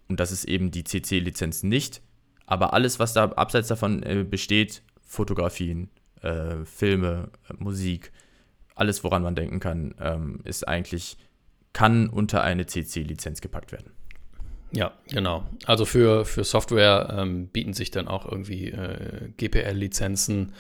[0.08, 2.02] Und das ist eben die CC-Lizenz nicht.
[2.50, 5.88] Aber alles, was da abseits davon äh, besteht, Fotografien,
[6.20, 8.10] äh, Filme, Musik,
[8.74, 11.16] alles, woran man denken kann, ähm, ist eigentlich,
[11.72, 13.92] kann unter eine CC-Lizenz gepackt werden.
[14.72, 15.46] Ja, genau.
[15.66, 20.52] Also für, für Software ähm, bieten sich dann auch irgendwie äh, GPL-Lizenzen,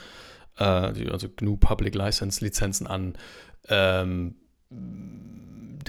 [0.58, 3.14] äh, also GNU Public License-Lizenzen an.
[3.68, 4.36] Ähm,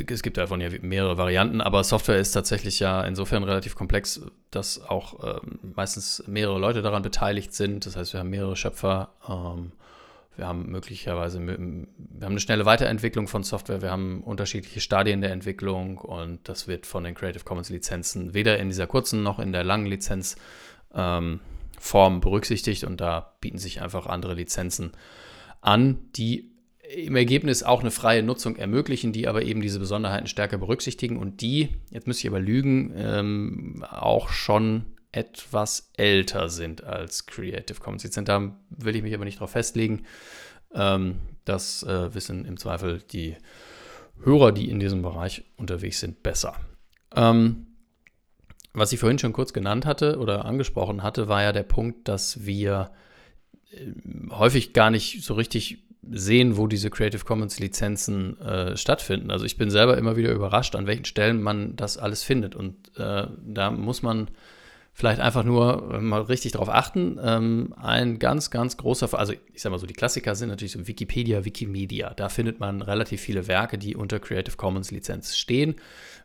[0.09, 4.81] es gibt davon ja mehrere Varianten, aber Software ist tatsächlich ja insofern relativ komplex, dass
[4.81, 7.85] auch ähm, meistens mehrere Leute daran beteiligt sind.
[7.85, 9.09] Das heißt, wir haben mehrere Schöpfer.
[9.27, 9.73] Ähm,
[10.37, 11.87] wir haben möglicherweise wir haben
[12.21, 17.03] eine schnelle Weiterentwicklung von Software, wir haben unterschiedliche Stadien der Entwicklung und das wird von
[17.03, 20.39] den Creative Commons Lizenzen weder in dieser kurzen noch in der langen Lizenzform
[20.95, 24.93] ähm, berücksichtigt und da bieten sich einfach andere Lizenzen
[25.59, 26.50] an, die
[26.95, 31.41] im Ergebnis auch eine freie Nutzung ermöglichen, die aber eben diese Besonderheiten stärker berücksichtigen und
[31.41, 38.03] die, jetzt müsste ich aber lügen, ähm, auch schon etwas älter sind als Creative Commons
[38.03, 38.27] Lizenz.
[38.27, 40.05] Da will ich mich aber nicht drauf festlegen.
[40.73, 43.35] Ähm, das äh, wissen im Zweifel die
[44.23, 46.55] Hörer, die in diesem Bereich unterwegs sind, besser.
[47.15, 47.67] Ähm,
[48.73, 52.45] was ich vorhin schon kurz genannt hatte oder angesprochen hatte, war ja der Punkt, dass
[52.45, 52.91] wir
[53.71, 53.91] äh,
[54.29, 59.29] häufig gar nicht so richtig sehen, wo diese Creative Commons Lizenzen äh, stattfinden.
[59.29, 62.55] Also ich bin selber immer wieder überrascht, an welchen Stellen man das alles findet.
[62.55, 64.29] Und äh, da muss man
[64.93, 67.19] vielleicht einfach nur äh, mal richtig darauf achten.
[67.23, 70.87] Ähm, ein ganz, ganz großer, also ich sage mal so, die Klassiker sind natürlich so
[70.87, 72.13] Wikipedia, Wikimedia.
[72.15, 75.75] Da findet man relativ viele Werke, die unter Creative Commons Lizenz stehen,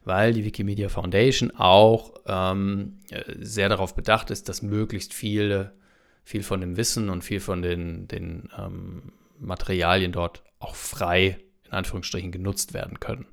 [0.04, 5.72] weil die Wikimedia Foundation auch ähm, äh, sehr darauf bedacht ist, dass möglichst viele,
[6.24, 11.72] viel von dem Wissen und viel von den, den ähm, Materialien dort auch frei in
[11.72, 13.26] Anführungsstrichen genutzt werden können.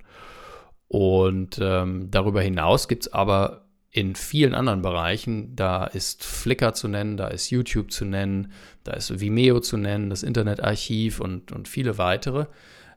[0.88, 6.88] Und ähm, darüber hinaus gibt es aber in vielen anderen Bereichen, da ist Flickr zu
[6.88, 8.52] nennen, da ist YouTube zu nennen,
[8.84, 12.48] da ist Vimeo zu nennen, das Internetarchiv und, und viele weitere,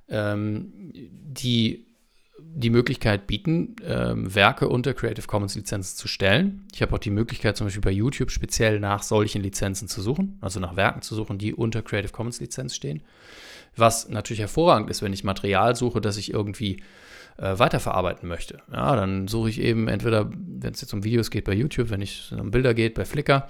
[0.08, 1.85] ähm, die
[2.58, 6.64] die Möglichkeit bieten, ähm, Werke unter Creative Commons Lizenzen zu stellen.
[6.72, 10.38] Ich habe auch die Möglichkeit, zum Beispiel bei YouTube speziell nach solchen Lizenzen zu suchen,
[10.40, 13.02] also nach Werken zu suchen, die unter Creative Commons Lizenz stehen.
[13.76, 16.82] Was natürlich hervorragend ist, wenn ich Material suche, das ich irgendwie
[17.36, 18.62] äh, weiterverarbeiten möchte.
[18.72, 22.00] Ja, dann suche ich eben entweder, wenn es jetzt um Videos geht, bei YouTube, wenn
[22.00, 23.48] es um Bilder geht, bei Flickr.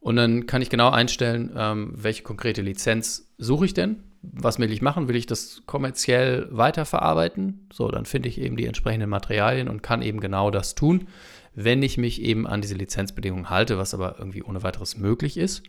[0.00, 4.72] Und dann kann ich genau einstellen, ähm, welche konkrete Lizenz suche ich denn was will
[4.72, 5.08] ich machen?
[5.08, 7.68] Will ich das kommerziell weiterverarbeiten?
[7.72, 11.08] So, dann finde ich eben die entsprechenden Materialien und kann eben genau das tun,
[11.54, 15.62] wenn ich mich eben an diese Lizenzbedingungen halte, was aber irgendwie ohne weiteres möglich ist.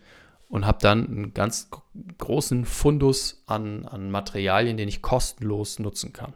[0.48, 1.70] Und habe dann einen ganz
[2.20, 6.34] großen Fundus an, an Materialien, den ich kostenlos nutzen kann.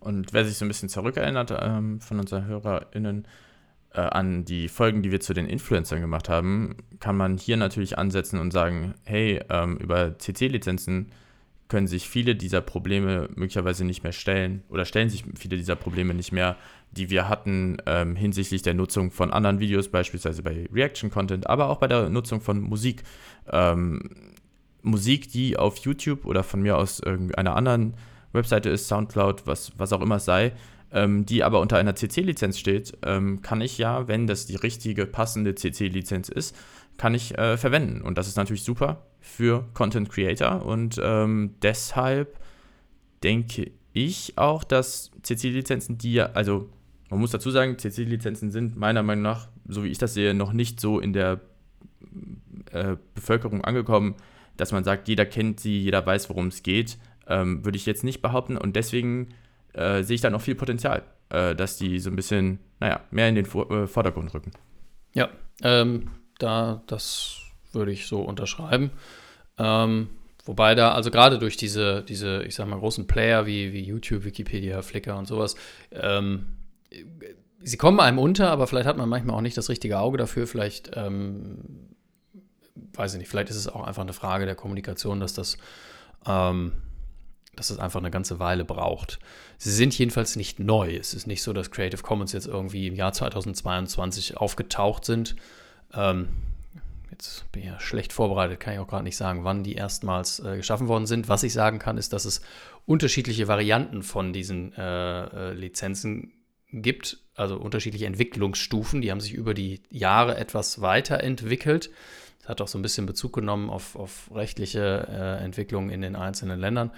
[0.00, 3.26] Und wer sich so ein bisschen zurückerinnert ähm, von unseren HörerInnen
[3.94, 7.98] äh, an die Folgen, die wir zu den Influencern gemacht haben, kann man hier natürlich
[7.98, 11.12] ansetzen und sagen, hey, ähm, über CC-Lizenzen
[11.72, 16.12] können sich viele dieser Probleme möglicherweise nicht mehr stellen oder stellen sich viele dieser Probleme
[16.12, 16.56] nicht mehr,
[16.90, 21.78] die wir hatten ähm, hinsichtlich der Nutzung von anderen Videos, beispielsweise bei Reaction-Content, aber auch
[21.78, 23.04] bei der Nutzung von Musik.
[23.50, 24.02] Ähm,
[24.82, 27.94] Musik, die auf YouTube oder von mir aus irgendeiner anderen
[28.34, 30.52] Webseite ist, Soundcloud, was, was auch immer es sei,
[30.92, 35.06] ähm, die aber unter einer CC-Lizenz steht, ähm, kann ich ja, wenn das die richtige,
[35.06, 36.54] passende CC-Lizenz ist,
[36.96, 38.02] kann ich äh, verwenden.
[38.02, 40.64] Und das ist natürlich super für Content Creator.
[40.64, 42.38] Und ähm, deshalb
[43.22, 46.68] denke ich auch, dass CC-Lizenzen, die ja, also
[47.10, 50.52] man muss dazu sagen, CC-Lizenzen sind meiner Meinung nach, so wie ich das sehe, noch
[50.52, 51.40] nicht so in der
[52.72, 54.14] äh, Bevölkerung angekommen,
[54.56, 56.98] dass man sagt, jeder kennt sie, jeder weiß, worum es geht.
[57.26, 58.56] Ähm, würde ich jetzt nicht behaupten.
[58.56, 59.28] Und deswegen
[59.74, 63.28] äh, sehe ich da noch viel Potenzial, äh, dass die so ein bisschen, naja, mehr
[63.28, 64.50] in den äh, Vordergrund rücken.
[65.14, 65.28] Ja,
[65.62, 67.38] ähm, da, das
[67.72, 68.90] würde ich so unterschreiben.
[69.58, 70.10] Ähm,
[70.44, 74.24] wobei da, also gerade durch diese, diese, ich sag mal, großen Player wie, wie YouTube,
[74.24, 75.54] Wikipedia, Flickr und sowas,
[75.92, 76.46] ähm,
[77.60, 80.46] sie kommen einem unter, aber vielleicht hat man manchmal auch nicht das richtige Auge dafür.
[80.46, 81.58] Vielleicht, ähm,
[82.94, 85.58] weiß ich nicht, vielleicht ist es auch einfach eine Frage der Kommunikation, dass das,
[86.26, 86.72] ähm,
[87.54, 89.18] dass das einfach eine ganze Weile braucht.
[89.58, 90.96] Sie sind jedenfalls nicht neu.
[90.96, 95.36] Es ist nicht so, dass Creative Commons jetzt irgendwie im Jahr 2022 aufgetaucht sind
[95.94, 96.28] ähm,
[97.10, 100.40] jetzt bin ich ja schlecht vorbereitet, kann ich auch gerade nicht sagen, wann die erstmals
[100.40, 101.28] äh, geschaffen worden sind.
[101.28, 102.42] Was ich sagen kann, ist, dass es
[102.86, 106.32] unterschiedliche Varianten von diesen äh, äh, Lizenzen
[106.72, 111.90] gibt, also unterschiedliche Entwicklungsstufen, die haben sich über die Jahre etwas weiterentwickelt.
[112.40, 116.16] Das hat auch so ein bisschen Bezug genommen auf, auf rechtliche äh, Entwicklungen in den
[116.16, 116.90] einzelnen Ländern.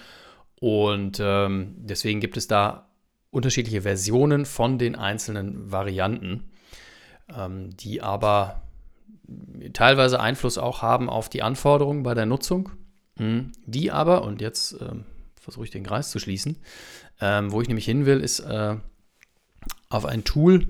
[0.58, 2.88] Und ähm, deswegen gibt es da
[3.30, 6.44] unterschiedliche Versionen von den einzelnen Varianten,
[7.36, 8.62] ähm, die aber
[9.72, 12.70] teilweise Einfluss auch haben auf die Anforderungen bei der Nutzung,
[13.18, 13.52] mhm.
[13.66, 15.04] die aber, und jetzt ähm,
[15.40, 16.58] versuche ich den Kreis zu schließen,
[17.20, 18.76] ähm, wo ich nämlich hin will, ist äh,
[19.88, 20.66] auf ein Tool,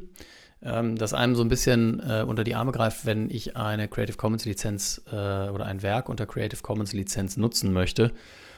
[0.63, 4.17] ähm, das einem so ein bisschen äh, unter die Arme greift, wenn ich eine Creative
[4.17, 8.13] Commons Lizenz äh, oder ein Werk unter Creative Commons Lizenz nutzen möchte.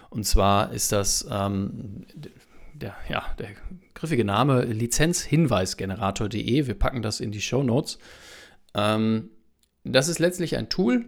[0.08, 2.06] Und zwar ist das ähm,
[2.74, 3.48] der, ja, der
[3.94, 6.66] griffige Name Lizenzhinweisgenerator.de.
[6.66, 7.98] Wir packen das in die Show Notes.
[8.74, 9.30] Ähm,
[9.92, 11.06] das ist letztlich ein Tool.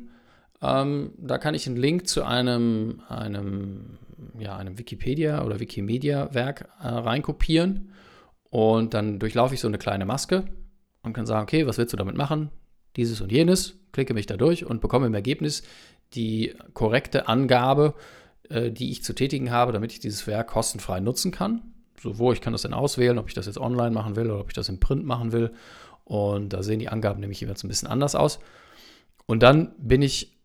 [0.60, 3.98] Ähm, da kann ich einen Link zu einem, einem,
[4.38, 7.92] ja, einem Wikipedia oder Wikimedia-Werk äh, reinkopieren.
[8.50, 10.44] Und dann durchlaufe ich so eine kleine Maske
[11.02, 12.50] und kann sagen, okay, was willst du damit machen?
[12.96, 15.62] Dieses und jenes, klicke mich da durch und bekomme im Ergebnis
[16.14, 17.94] die korrekte Angabe,
[18.48, 21.62] äh, die ich zu tätigen habe, damit ich dieses Werk kostenfrei nutzen kann.
[22.00, 24.40] So, wo ich kann das dann auswählen, ob ich das jetzt online machen will oder
[24.40, 25.52] ob ich das im Print machen will.
[26.04, 28.38] Und da sehen die Angaben nämlich jeweils ein bisschen anders aus.
[29.28, 30.38] Und dann bin ich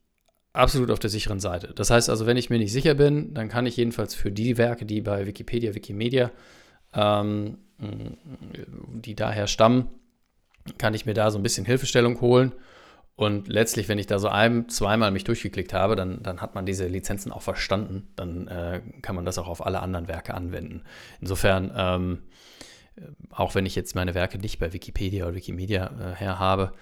[0.52, 1.74] absolut auf der sicheren Seite.
[1.74, 4.58] Das heißt also, wenn ich mir nicht sicher bin, dann kann ich jedenfalls für die
[4.58, 6.32] Werke, die bei Wikipedia, Wikimedia,
[6.94, 9.88] ähm, die daher stammen,
[10.78, 12.52] kann ich mir da so ein bisschen Hilfestellung holen.
[13.16, 16.66] Und letztlich, wenn ich da so ein, zweimal mich durchgeklickt habe, dann, dann hat man
[16.66, 18.10] diese Lizenzen auch verstanden.
[18.18, 20.84] Dann äh, kann man das auch auf alle anderen Werke anwenden.
[21.22, 22.24] Insofern, ähm,
[23.30, 26.74] auch wenn ich jetzt meine Werke nicht bei Wikipedia oder Wikimedia äh, her habe,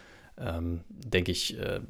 [0.41, 1.81] ähm, denke ich, äh,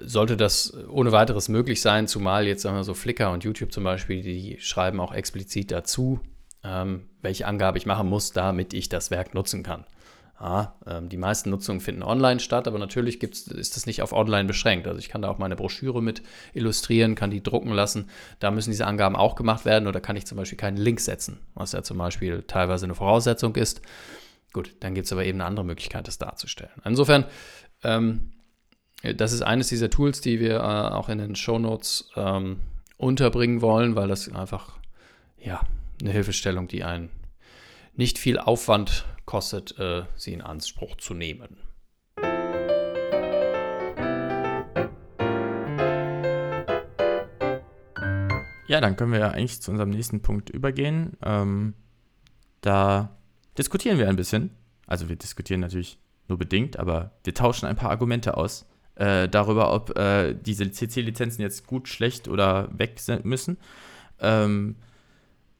[0.00, 3.84] sollte das ohne weiteres möglich sein, zumal jetzt sagen wir so Flickr und YouTube zum
[3.84, 6.20] Beispiel, die schreiben auch explizit dazu,
[6.64, 9.84] ähm, welche Angabe ich machen muss, damit ich das Werk nutzen kann.
[10.40, 14.12] Ja, ähm, die meisten Nutzungen finden online statt, aber natürlich gibt's, ist das nicht auf
[14.12, 14.88] online beschränkt.
[14.88, 18.08] Also ich kann da auch meine Broschüre mit illustrieren, kann die drucken lassen.
[18.40, 21.38] Da müssen diese Angaben auch gemacht werden oder kann ich zum Beispiel keinen Link setzen,
[21.54, 23.82] was ja zum Beispiel teilweise eine Voraussetzung ist.
[24.52, 26.72] Gut, dann gibt es aber eben eine andere Möglichkeit, das darzustellen.
[26.84, 27.24] Insofern
[27.82, 28.32] ähm,
[29.02, 32.60] das ist eines dieser Tools, die wir äh, auch in den Show Notes ähm,
[32.96, 34.78] unterbringen wollen, weil das einfach
[35.38, 35.60] ja
[36.00, 37.10] eine Hilfestellung, die einen
[37.94, 41.56] nicht viel Aufwand kostet, äh, sie in Anspruch zu nehmen.
[48.68, 51.16] Ja, dann können wir ja eigentlich zu unserem nächsten Punkt übergehen.
[51.22, 51.74] Ähm,
[52.62, 53.18] da
[53.58, 54.50] diskutieren wir ein bisschen.
[54.86, 55.98] Also wir diskutieren natürlich
[56.32, 58.66] nur bedingt, aber wir tauschen ein paar Argumente aus
[58.96, 63.58] äh, darüber, ob äh, diese CC-Lizenzen jetzt gut, schlecht oder weg müssen.
[64.18, 64.76] Ähm,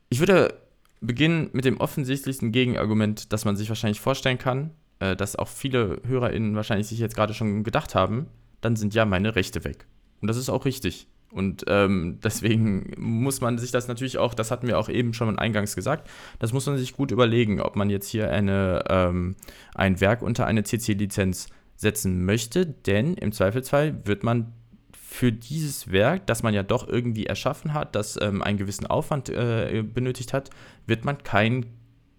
[0.08, 0.54] ich würde
[1.00, 6.00] beginnen mit dem offensichtlichsten Gegenargument, das man sich wahrscheinlich vorstellen kann, äh, das auch viele
[6.06, 8.26] HörerInnen wahrscheinlich sich jetzt gerade schon gedacht haben,
[8.60, 9.86] dann sind ja meine Rechte weg.
[10.20, 11.06] Und das ist auch richtig.
[11.32, 15.38] Und ähm, deswegen muss man sich das natürlich auch, das hatten wir auch eben schon
[15.38, 19.36] eingangs gesagt, das muss man sich gut überlegen, ob man jetzt hier eine, ähm,
[19.74, 24.52] ein Werk unter eine CC-Lizenz setzen möchte, denn im Zweifelsfall wird man
[24.94, 29.30] für dieses Werk, das man ja doch irgendwie erschaffen hat, das ähm, einen gewissen Aufwand
[29.30, 30.50] äh, benötigt hat,
[30.86, 31.66] wird man kein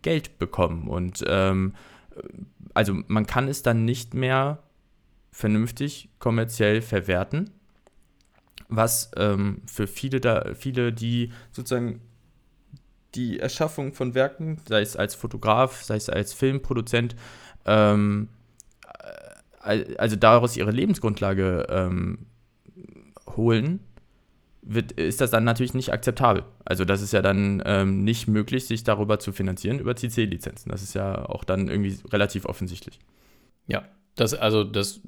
[0.02, 0.88] Geld bekommen.
[0.88, 1.76] Und ähm,
[2.74, 4.64] also man kann es dann nicht mehr
[5.32, 7.50] vernünftig kommerziell verwerten
[8.76, 12.02] was ähm, für viele da, viele, die sozusagen
[13.16, 17.16] die Erschaffung von Werken, sei es als Fotograf, sei es als Filmproduzent,
[17.66, 18.30] ähm,
[19.64, 22.26] äh, also daraus ihre Lebensgrundlage ähm,
[23.36, 23.80] holen,
[24.62, 26.44] wird, ist das dann natürlich nicht akzeptabel.
[26.66, 30.72] Also das ist ja dann ähm, nicht möglich, sich darüber zu finanzieren, über CC-Lizenzen.
[30.72, 33.00] Das ist ja auch dann irgendwie relativ offensichtlich.
[33.68, 33.84] Ja,
[34.16, 35.02] das, also das,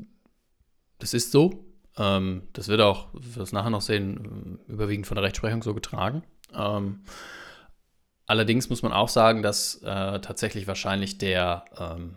[1.00, 1.66] das ist so.
[1.98, 6.24] Ähm, das wird auch, wir es nachher noch sehen, überwiegend von der Rechtsprechung so getragen.
[6.54, 7.02] Ähm,
[8.26, 12.16] allerdings muss man auch sagen, dass äh, tatsächlich wahrscheinlich der, ähm,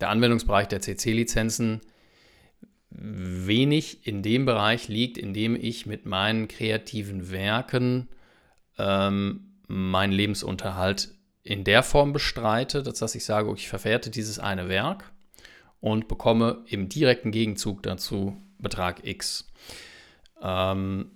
[0.00, 1.80] der Anwendungsbereich der CC-Lizenzen
[2.90, 8.08] wenig in dem Bereich liegt, in dem ich mit meinen kreativen Werken
[8.78, 15.12] ähm, meinen Lebensunterhalt in der Form bestreite, dass ich sage, ich verwerte dieses eine Werk
[15.80, 19.50] und bekomme im direkten Gegenzug dazu Betrag X.
[20.42, 21.10] Ähm,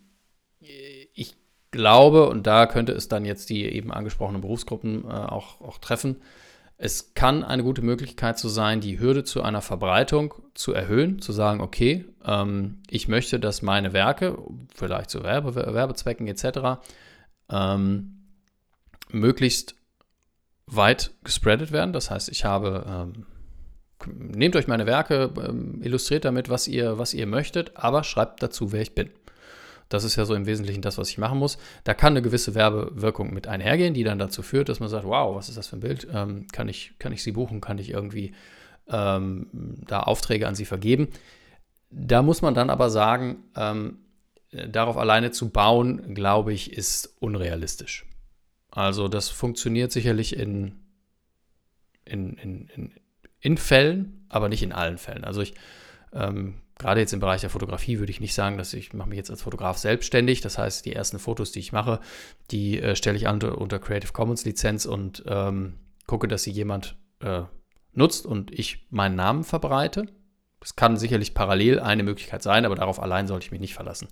[0.61, 1.35] ich
[1.71, 6.17] glaube, und da könnte es dann jetzt die eben angesprochenen Berufsgruppen äh, auch, auch treffen,
[6.77, 11.33] es kann eine gute Möglichkeit zu sein, die Hürde zu einer Verbreitung zu erhöhen, zu
[11.33, 14.39] sagen, okay, ähm, ich möchte, dass meine Werke,
[14.75, 16.83] vielleicht zu Werbe, Werbezwecken etc.,
[17.49, 18.25] ähm,
[19.11, 19.77] möglichst
[20.67, 21.93] weit gespreadet werden.
[21.93, 23.27] Das heißt, ich habe, ähm,
[24.07, 28.73] nehmt euch meine Werke, ähm, illustriert damit, was ihr, was ihr möchtet, aber schreibt dazu,
[28.73, 29.11] wer ich bin.
[29.89, 31.59] Das ist ja so im Wesentlichen das, was ich machen muss.
[31.85, 35.37] Da kann eine gewisse Werbewirkung mit einhergehen, die dann dazu führt, dass man sagt, wow,
[35.37, 36.09] was ist das für ein Bild?
[36.13, 37.61] Ähm, kann, ich, kann ich sie buchen?
[37.61, 38.35] Kann ich irgendwie
[38.89, 39.47] ähm,
[39.87, 41.09] da Aufträge an sie vergeben?
[41.91, 43.99] Da muss man dann aber sagen, ähm,
[44.51, 48.07] darauf alleine zu bauen, glaube ich, ist unrealistisch.
[48.71, 50.81] Also das funktioniert sicherlich in,
[52.05, 52.93] in, in, in,
[53.45, 55.23] in Fällen, aber nicht in allen Fällen.
[55.23, 55.55] Also ich,
[56.13, 59.19] ähm, gerade jetzt im Bereich der Fotografie würde ich nicht sagen, dass ich mache mich
[59.19, 60.41] jetzt als Fotograf selbstständig.
[60.41, 62.01] Das heißt, die ersten Fotos, die ich mache,
[62.51, 65.75] die äh, stelle ich unter, unter Creative Commons Lizenz und ähm,
[66.07, 67.43] gucke, dass sie jemand äh,
[67.93, 70.07] nutzt und ich meinen Namen verbreite.
[70.61, 74.09] Das kann sicherlich parallel eine Möglichkeit sein, aber darauf allein sollte ich mich nicht verlassen.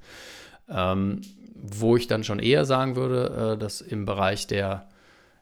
[0.69, 1.23] Ähm,
[1.55, 4.89] wo ich dann schon eher sagen würde, äh, dass im Bereich der,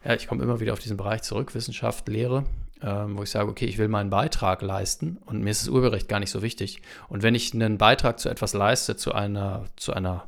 [0.04, 2.44] ja, ich komme immer wieder auf diesen Bereich zurück, Wissenschaft, Lehre,
[2.82, 6.08] ähm, wo ich sage, okay, ich will meinen Beitrag leisten und mir ist das Urheberrecht
[6.08, 6.80] gar nicht so wichtig.
[7.08, 10.26] Und wenn ich einen Beitrag zu etwas leiste, zu einer, zu einer,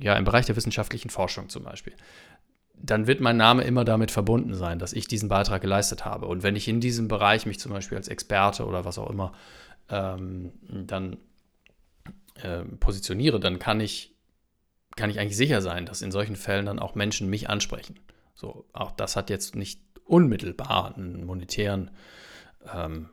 [0.00, 1.94] ja, im Bereich der wissenschaftlichen Forschung zum Beispiel,
[2.74, 6.26] dann wird mein Name immer damit verbunden sein, dass ich diesen Beitrag geleistet habe.
[6.26, 9.32] Und wenn ich in diesem Bereich mich zum Beispiel als Experte oder was auch immer
[9.88, 11.16] ähm, dann
[12.42, 14.14] äh, positioniere, dann kann ich,
[14.96, 18.00] kann ich eigentlich sicher sein, dass in solchen Fällen dann auch Menschen mich ansprechen.
[18.34, 21.90] So, auch das hat jetzt nicht unmittelbar einen monetären,
[22.72, 23.08] ähm,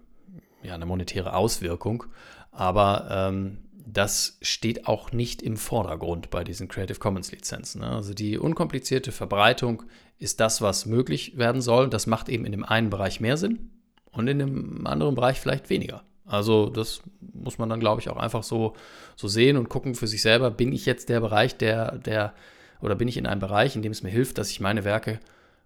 [0.63, 2.05] ja, eine monetäre Auswirkung,
[2.51, 7.81] aber ähm, das steht auch nicht im Vordergrund bei diesen Creative Commons Lizenzen.
[7.81, 7.89] Ne?
[7.89, 9.83] Also die unkomplizierte Verbreitung
[10.19, 11.89] ist das, was möglich werden soll.
[11.89, 13.71] Das macht eben in dem einen Bereich mehr Sinn
[14.11, 16.03] und in dem anderen Bereich vielleicht weniger.
[16.25, 18.75] Also das muss man dann, glaube ich, auch einfach so,
[19.15, 22.33] so sehen und gucken für sich selber, bin ich jetzt der Bereich, der, der,
[22.81, 25.19] oder bin ich in einem Bereich, in dem es mir hilft, dass ich meine Werke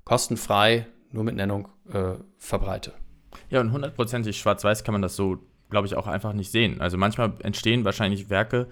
[0.06, 2.94] kostenfrei, nur mit Nennung, äh, verbreite.
[3.50, 6.80] Ja, und hundertprozentig schwarz-weiß kann man das so, glaube ich, auch einfach nicht sehen.
[6.80, 8.68] Also manchmal entstehen wahrscheinlich Werke,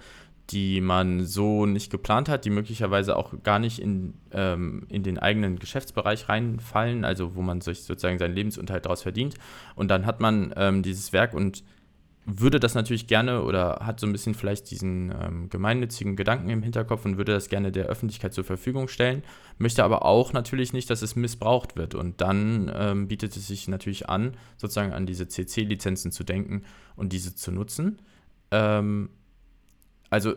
[0.50, 5.18] die man so nicht geplant hat, die möglicherweise auch gar nicht in, ähm, in den
[5.18, 9.34] eigenen Geschäftsbereich reinfallen, also wo man sich sozusagen seinen Lebensunterhalt daraus verdient.
[9.74, 11.64] Und dann hat man ähm, dieses Werk und
[12.26, 16.62] würde das natürlich gerne oder hat so ein bisschen vielleicht diesen ähm, gemeinnützigen Gedanken im
[16.62, 19.22] Hinterkopf und würde das gerne der Öffentlichkeit zur Verfügung stellen,
[19.58, 21.94] möchte aber auch natürlich nicht, dass es missbraucht wird.
[21.94, 26.62] Und dann ähm, bietet es sich natürlich an, sozusagen an diese CC-Lizenzen zu denken
[26.96, 28.00] und diese zu nutzen.
[28.50, 29.10] Ähm,
[30.08, 30.34] also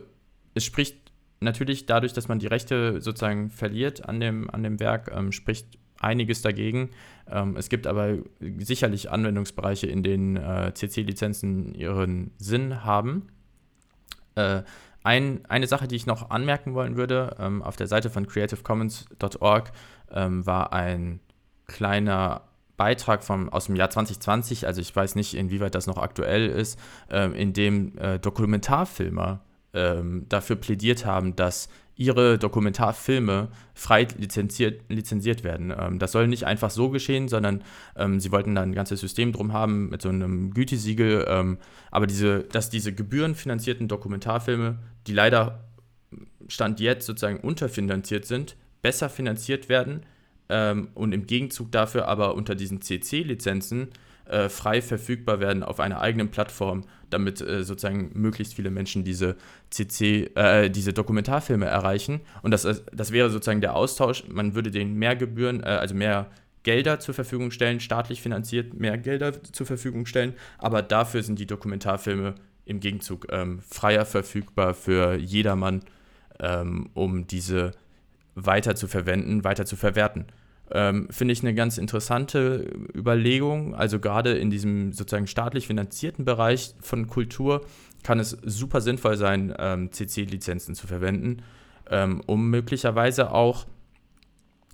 [0.54, 0.96] es spricht
[1.40, 5.78] natürlich dadurch, dass man die Rechte sozusagen verliert an dem, an dem Werk, ähm, spricht
[6.00, 6.90] einiges dagegen.
[7.30, 8.18] Ähm, es gibt aber
[8.58, 13.28] sicherlich Anwendungsbereiche, in denen äh, CC-Lizenzen ihren Sinn haben.
[14.34, 14.62] Äh,
[15.04, 19.72] ein, eine Sache, die ich noch anmerken wollen würde, ähm, auf der Seite von creativecommons.org
[20.10, 21.20] ähm, war ein
[21.66, 22.42] kleiner
[22.76, 26.78] Beitrag vom, aus dem Jahr 2020, also ich weiß nicht, inwieweit das noch aktuell ist,
[27.10, 29.40] ähm, in dem äh, Dokumentarfilmer
[29.74, 35.74] ähm, dafür plädiert haben, dass ihre Dokumentarfilme frei lizenziert, lizenziert werden.
[35.76, 37.64] Ähm, das soll nicht einfach so geschehen, sondern
[37.96, 41.26] ähm, sie wollten da ein ganzes System drum haben mit so einem Gütesiegel.
[41.28, 41.58] Ähm,
[41.90, 45.64] aber diese, dass diese gebührenfinanzierten Dokumentarfilme, die leider
[46.46, 50.06] Stand jetzt sozusagen unterfinanziert sind, besser finanziert werden
[50.48, 53.88] ähm, und im Gegenzug dafür aber unter diesen CC-Lizenzen
[54.28, 59.36] äh, frei verfügbar werden auf einer eigenen Plattform, damit äh, sozusagen möglichst viele Menschen diese
[59.70, 62.20] CC, äh, diese Dokumentarfilme erreichen.
[62.42, 64.24] Und das, das wäre sozusagen der Austausch.
[64.28, 66.30] Man würde denen mehr Gebühren, äh, also mehr
[66.62, 71.46] Gelder zur Verfügung stellen, staatlich finanziert mehr Gelder zur Verfügung stellen, aber dafür sind die
[71.46, 72.34] Dokumentarfilme
[72.66, 75.80] im Gegenzug ähm, freier verfügbar für jedermann,
[76.40, 77.72] ähm, um diese
[78.34, 80.26] weiter zu verwenden, weiter zu verwerten.
[80.70, 83.74] Ähm, Finde ich eine ganz interessante Überlegung.
[83.74, 87.64] Also gerade in diesem sozusagen staatlich finanzierten Bereich von Kultur
[88.02, 91.42] kann es super sinnvoll sein, ähm, CC-Lizenzen zu verwenden,
[91.90, 93.66] ähm, um möglicherweise auch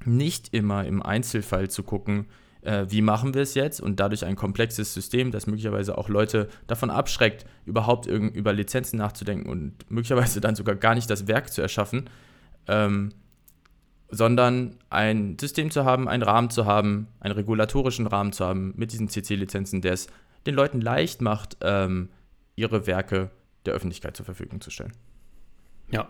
[0.04, 2.26] nicht immer im Einzelfall zu gucken,
[2.62, 6.48] äh, wie machen wir es jetzt und dadurch ein komplexes System, das möglicherweise auch Leute
[6.66, 11.62] davon abschreckt, überhaupt über Lizenzen nachzudenken und möglicherweise dann sogar gar nicht das Werk zu
[11.62, 12.10] erschaffen.
[12.66, 13.10] Ähm,
[14.16, 18.92] sondern ein System zu haben, einen Rahmen zu haben, einen regulatorischen Rahmen zu haben mit
[18.92, 20.06] diesen CC-Lizenzen, der es
[20.46, 22.10] den Leuten leicht macht, ähm,
[22.56, 23.30] ihre Werke
[23.66, 24.92] der Öffentlichkeit zur Verfügung zu stellen.
[25.90, 26.08] Ja,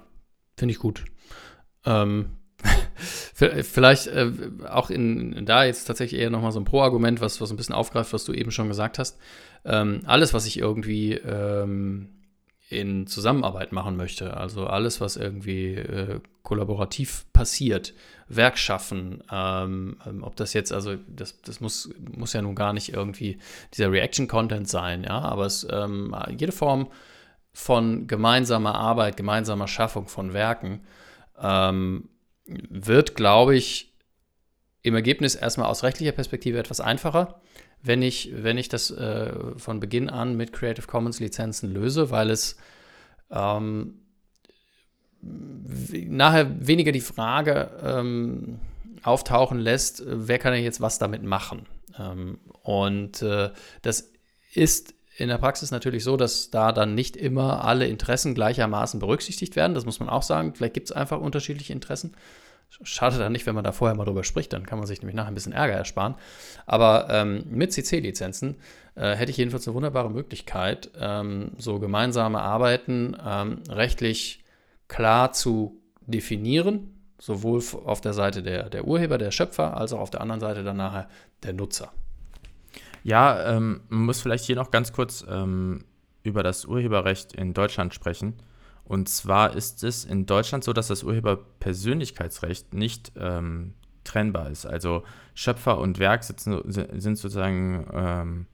[0.56, 1.04] finde ich gut.
[1.84, 2.30] Ähm,
[3.34, 4.30] vielleicht äh,
[4.68, 8.12] auch in, da jetzt tatsächlich eher nochmal so ein Pro-Argument, was, was ein bisschen aufgreift,
[8.12, 9.18] was du eben schon gesagt hast.
[9.64, 12.08] Ähm, alles, was ich irgendwie ähm,
[12.74, 14.36] in Zusammenarbeit machen möchte.
[14.36, 17.94] Also alles, was irgendwie äh, kollaborativ passiert,
[18.28, 22.72] Werk schaffen, ähm, ähm, ob das jetzt, also das, das muss, muss ja nun gar
[22.72, 23.38] nicht irgendwie
[23.72, 26.88] dieser Reaction-Content sein, ja, aber es, ähm, jede Form
[27.52, 30.80] von gemeinsamer Arbeit, gemeinsamer Schaffung von Werken
[31.40, 32.08] ähm,
[32.46, 33.94] wird, glaube ich,
[34.82, 37.40] im Ergebnis erstmal aus rechtlicher Perspektive etwas einfacher,
[37.84, 42.30] wenn ich, wenn ich das äh, von Beginn an mit Creative Commons Lizenzen löse, weil
[42.30, 42.56] es
[43.30, 44.00] ähm,
[45.20, 48.58] nachher weniger die Frage ähm,
[49.02, 51.66] auftauchen lässt, wer kann denn jetzt was damit machen.
[51.98, 53.50] Ähm, und äh,
[53.82, 54.10] das
[54.54, 59.56] ist in der Praxis natürlich so, dass da dann nicht immer alle Interessen gleichermaßen berücksichtigt
[59.56, 59.74] werden.
[59.74, 60.54] Das muss man auch sagen.
[60.54, 62.16] Vielleicht gibt es einfach unterschiedliche Interessen.
[62.82, 65.14] Schade dann nicht, wenn man da vorher mal drüber spricht, dann kann man sich nämlich
[65.14, 66.16] nachher ein bisschen Ärger ersparen.
[66.66, 68.56] Aber ähm, mit CC-Lizenzen
[68.96, 74.44] äh, hätte ich jedenfalls eine wunderbare Möglichkeit, ähm, so gemeinsame Arbeiten ähm, rechtlich
[74.88, 80.10] klar zu definieren, sowohl auf der Seite der, der Urheber, der Schöpfer, als auch auf
[80.10, 81.08] der anderen Seite dann nachher
[81.42, 81.92] der Nutzer.
[83.02, 85.84] Ja, ähm, man muss vielleicht hier noch ganz kurz ähm,
[86.22, 88.34] über das Urheberrecht in Deutschland sprechen.
[88.84, 93.74] Und zwar ist es in Deutschland so, dass das Urheberpersönlichkeitsrecht nicht ähm,
[94.04, 94.66] trennbar ist.
[94.66, 95.02] Also
[95.34, 98.46] Schöpfer und Werk sitzen, sind sozusagen ähm,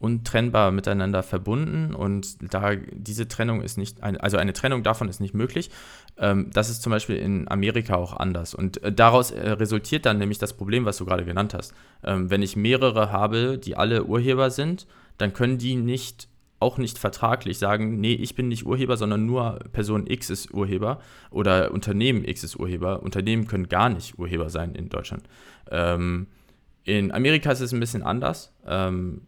[0.00, 5.34] untrennbar miteinander verbunden und da diese Trennung ist nicht, also eine Trennung davon ist nicht
[5.34, 5.70] möglich.
[6.18, 10.18] Ähm, das ist zum Beispiel in Amerika auch anders und äh, daraus äh, resultiert dann
[10.18, 11.74] nämlich das Problem, was du gerade genannt hast.
[12.04, 14.86] Ähm, wenn ich mehrere habe, die alle Urheber sind,
[15.18, 16.28] dann können die nicht
[16.60, 21.00] auch nicht vertraglich sagen, nee, ich bin nicht Urheber, sondern nur Person X ist Urheber
[21.30, 23.02] oder Unternehmen X ist Urheber.
[23.02, 25.22] Unternehmen können gar nicht Urheber sein in Deutschland.
[25.70, 26.26] Ähm,
[26.84, 28.52] in Amerika ist es ein bisschen anders.
[28.66, 29.22] Ähm,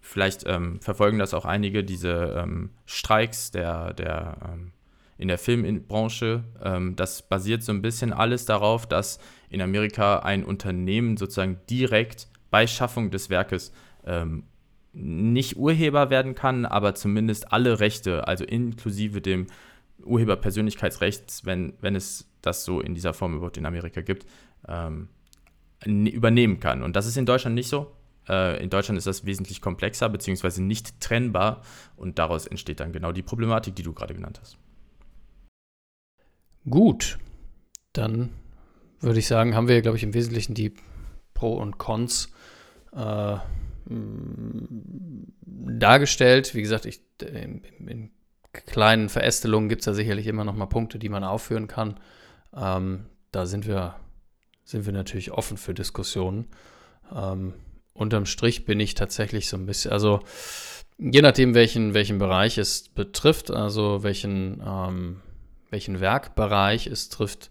[0.00, 4.72] vielleicht ähm, verfolgen das auch einige, diese ähm, Streiks der, der, ähm,
[5.16, 6.44] in der Filmbranche.
[6.62, 12.28] Ähm, das basiert so ein bisschen alles darauf, dass in Amerika ein Unternehmen sozusagen direkt
[12.50, 13.72] bei Schaffung des Werkes
[14.06, 14.44] ähm,
[14.94, 19.48] nicht Urheber werden kann, aber zumindest alle Rechte, also inklusive dem
[20.02, 24.26] Urheberpersönlichkeitsrechts, wenn, wenn es das so in dieser Form überhaupt in Amerika gibt,
[24.68, 25.08] ähm,
[25.84, 26.82] übernehmen kann.
[26.82, 27.92] Und das ist in Deutschland nicht so.
[28.28, 31.62] Äh, in Deutschland ist das wesentlich komplexer, beziehungsweise nicht trennbar.
[31.96, 34.56] Und daraus entsteht dann genau die Problematik, die du gerade genannt hast.
[36.68, 37.18] Gut,
[37.92, 38.30] dann
[39.00, 40.74] würde ich sagen, haben wir, glaube ich, im Wesentlichen die
[41.34, 42.32] Pro und Cons
[42.92, 43.36] äh,
[45.46, 46.54] dargestellt.
[46.54, 48.10] Wie gesagt, ich, in, in
[48.52, 51.98] kleinen Verästelungen gibt es da sicherlich immer noch mal Punkte, die man aufführen kann.
[52.56, 53.96] Ähm, da sind wir
[54.64, 56.46] sind wir natürlich offen für Diskussionen.
[57.14, 57.54] Ähm,
[57.92, 60.20] unterm Strich bin ich tatsächlich so ein bisschen, also
[60.98, 65.20] je nachdem, welchen, welchen Bereich es betrifft, also welchen, ähm,
[65.70, 67.50] welchen Werkbereich es trifft,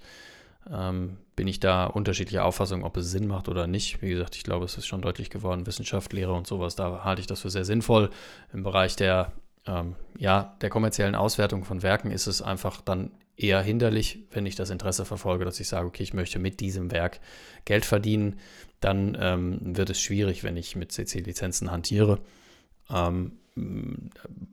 [0.70, 4.02] ähm, bin ich da unterschiedlicher Auffassung, ob es Sinn macht oder nicht.
[4.02, 7.22] Wie gesagt, ich glaube, es ist schon deutlich geworden, Wissenschaft, Lehre und sowas, da halte
[7.22, 8.10] ich das für sehr sinnvoll.
[8.54, 9.32] Im Bereich der,
[9.66, 14.56] ähm, ja, der kommerziellen Auswertung von Werken ist es einfach dann eher hinderlich, wenn ich
[14.56, 17.20] das Interesse verfolge, dass ich sage, okay, ich möchte mit diesem Werk
[17.66, 18.40] Geld verdienen,
[18.80, 22.20] dann ähm, wird es schwierig, wenn ich mit CC-Lizenzen hantiere.
[22.90, 23.40] Ähm,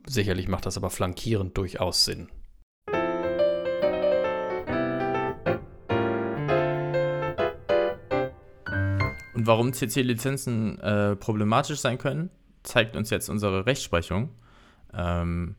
[0.07, 2.29] sicherlich macht das aber flankierend durchaus Sinn.
[9.41, 12.29] Und warum CC-Lizenzen äh, problematisch sein können,
[12.61, 14.29] zeigt uns jetzt unsere Rechtsprechung.
[14.93, 15.55] Ähm,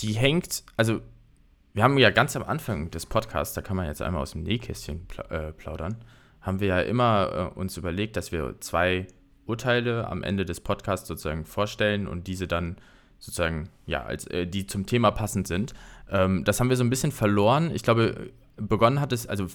[0.00, 1.00] die hängt, also
[1.74, 4.42] wir haben ja ganz am Anfang des Podcasts, da kann man jetzt einmal aus dem
[4.42, 5.98] Nähkästchen äh, plaudern,
[6.40, 9.06] haben wir ja immer äh, uns überlegt, dass wir zwei
[9.46, 12.78] Urteile am Ende des Podcasts sozusagen vorstellen und diese dann
[13.20, 15.72] sozusagen, ja, als äh, die zum Thema passend sind.
[16.10, 17.70] Ähm, das haben wir so ein bisschen verloren.
[17.72, 19.46] Ich glaube, begonnen hat es, also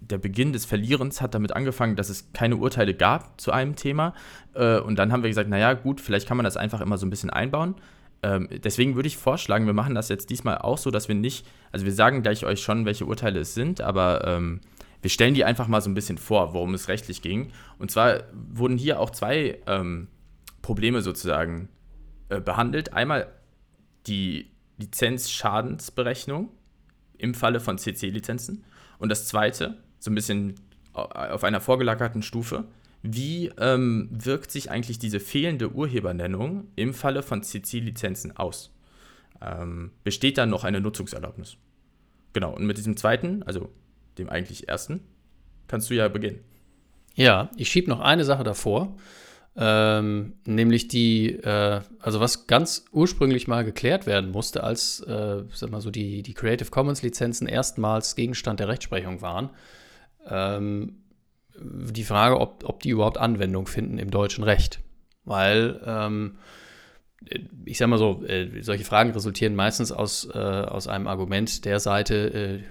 [0.00, 4.14] der Beginn des Verlierens hat damit angefangen, dass es keine Urteile gab zu einem Thema.
[4.54, 7.06] Äh, und dann haben wir gesagt, naja, gut, vielleicht kann man das einfach immer so
[7.06, 7.74] ein bisschen einbauen.
[8.22, 11.46] Ähm, deswegen würde ich vorschlagen, wir machen das jetzt diesmal auch so, dass wir nicht,
[11.72, 14.60] also wir sagen gleich euch schon, welche Urteile es sind, aber ähm,
[15.02, 17.50] wir stellen die einfach mal so ein bisschen vor, worum es rechtlich ging.
[17.78, 20.08] Und zwar wurden hier auch zwei ähm,
[20.62, 21.68] Probleme sozusagen
[22.30, 22.94] äh, behandelt.
[22.94, 23.26] Einmal
[24.06, 26.48] die Lizenzschadensberechnung
[27.18, 28.64] im Falle von CC-Lizenzen
[29.04, 30.54] und das zweite, so ein bisschen
[30.94, 32.64] auf einer vorgelagerten Stufe,
[33.02, 38.74] wie ähm, wirkt sich eigentlich diese fehlende Urhebernennung im Falle von CC-Lizenzen aus?
[39.42, 41.58] Ähm, besteht da noch eine Nutzungserlaubnis?
[42.32, 43.68] Genau, und mit diesem zweiten, also
[44.16, 45.00] dem eigentlich ersten,
[45.68, 46.40] kannst du ja beginnen.
[47.14, 48.96] Ja, ich schiebe noch eine Sache davor.
[49.56, 55.70] Ähm, nämlich die, äh, also was ganz ursprünglich mal geklärt werden musste, als, äh, sag
[55.70, 59.50] mal so, die, die Creative Commons Lizenzen erstmals Gegenstand der Rechtsprechung waren.
[60.28, 60.96] Ähm,
[61.56, 64.80] die Frage, ob, ob die überhaupt Anwendung finden im deutschen Recht.
[65.24, 66.38] Weil, ähm,
[67.64, 71.78] ich sag mal so, äh, solche Fragen resultieren meistens aus, äh, aus einem Argument der
[71.78, 72.62] Seite, äh,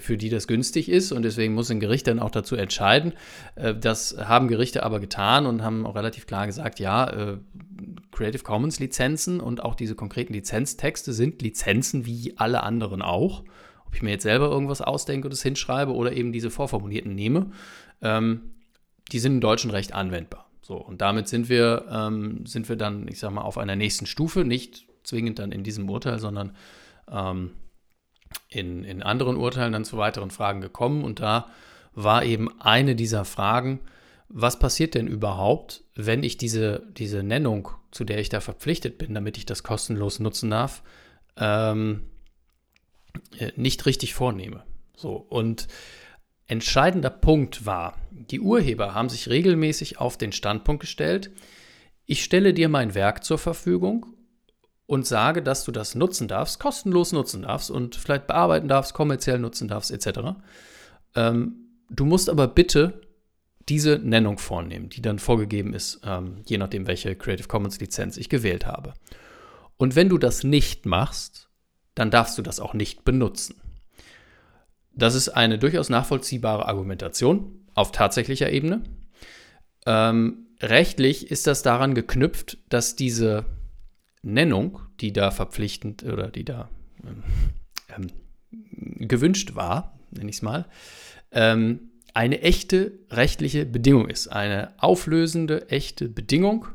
[0.00, 3.12] für die das günstig ist und deswegen muss ein Gericht dann auch dazu entscheiden.
[3.54, 7.38] Äh, das haben Gerichte aber getan und haben auch relativ klar gesagt, ja, äh,
[8.12, 13.44] Creative Commons Lizenzen und auch diese konkreten Lizenztexte sind Lizenzen wie alle anderen auch.
[13.86, 17.50] Ob ich mir jetzt selber irgendwas ausdenke und es hinschreibe oder eben diese vorformulierten nehme,
[18.02, 18.54] ähm,
[19.10, 20.48] die sind im deutschen Recht anwendbar.
[20.62, 24.06] So, und damit sind wir, ähm, sind wir dann, ich sag mal, auf einer nächsten
[24.06, 26.54] Stufe, nicht zwingend dann in diesem Urteil, sondern
[27.10, 27.50] ähm,
[28.48, 31.48] in, in anderen Urteilen dann zu weiteren Fragen gekommen und da
[31.94, 33.80] war eben eine dieser Fragen,
[34.28, 39.14] was passiert denn überhaupt, wenn ich diese, diese Nennung, zu der ich da verpflichtet bin,
[39.14, 40.82] damit ich das kostenlos nutzen darf,
[41.36, 42.04] ähm,
[43.38, 44.62] äh, nicht richtig vornehme.
[44.96, 45.66] So, und
[46.46, 51.30] entscheidender Punkt war, die Urheber haben sich regelmäßig auf den Standpunkt gestellt,
[52.06, 54.06] ich stelle dir mein Werk zur Verfügung
[54.90, 59.38] und sage, dass du das nutzen darfst, kostenlos nutzen darfst und vielleicht bearbeiten darfst, kommerziell
[59.38, 60.30] nutzen darfst, etc.
[61.14, 61.54] Ähm,
[61.88, 63.00] du musst aber bitte
[63.68, 68.28] diese Nennung vornehmen, die dann vorgegeben ist, ähm, je nachdem, welche Creative Commons Lizenz ich
[68.28, 68.94] gewählt habe.
[69.76, 71.48] Und wenn du das nicht machst,
[71.94, 73.62] dann darfst du das auch nicht benutzen.
[74.92, 78.82] Das ist eine durchaus nachvollziehbare Argumentation auf tatsächlicher Ebene.
[79.86, 83.46] Ähm, rechtlich ist das daran geknüpft, dass diese
[84.22, 86.68] Nennung, die da verpflichtend oder die da
[87.04, 87.22] ähm,
[87.96, 90.66] ähm, gewünscht war, nenne ich es mal,
[91.32, 94.28] ähm, eine echte rechtliche Bedingung ist.
[94.28, 96.66] Eine auflösende, echte Bedingung.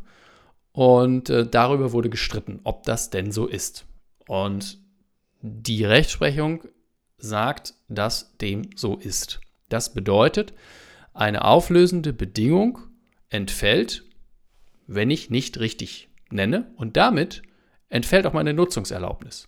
[0.72, 3.86] Und äh, darüber wurde gestritten, ob das denn so ist.
[4.28, 4.80] Und
[5.42, 6.64] die Rechtsprechung
[7.18, 9.40] sagt, dass dem so ist.
[9.70, 10.54] Das bedeutet,
[11.14, 12.80] eine auflösende Bedingung
[13.30, 14.04] entfällt,
[14.88, 17.42] wenn ich nicht richtig nenne und damit
[17.90, 19.48] entfällt auch meine Nutzungserlaubnis.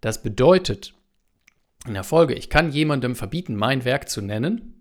[0.00, 0.94] Das bedeutet
[1.86, 4.74] in der Folge, ich kann jemandem verbieten, mein Werk zu nennen,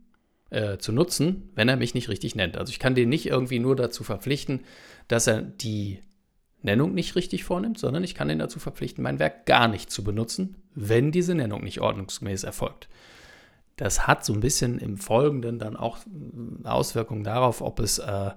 [0.50, 2.58] äh, zu nutzen, wenn er mich nicht richtig nennt.
[2.58, 4.62] Also ich kann den nicht irgendwie nur dazu verpflichten,
[5.08, 6.00] dass er die
[6.62, 10.04] Nennung nicht richtig vornimmt, sondern ich kann ihn dazu verpflichten, mein Werk gar nicht zu
[10.04, 12.90] benutzen, wenn diese Nennung nicht ordnungsgemäß erfolgt.
[13.78, 18.28] Das hat so ein bisschen im Folgenden dann auch äh, Auswirkungen darauf, ob es, äh,
[18.28, 18.32] äh,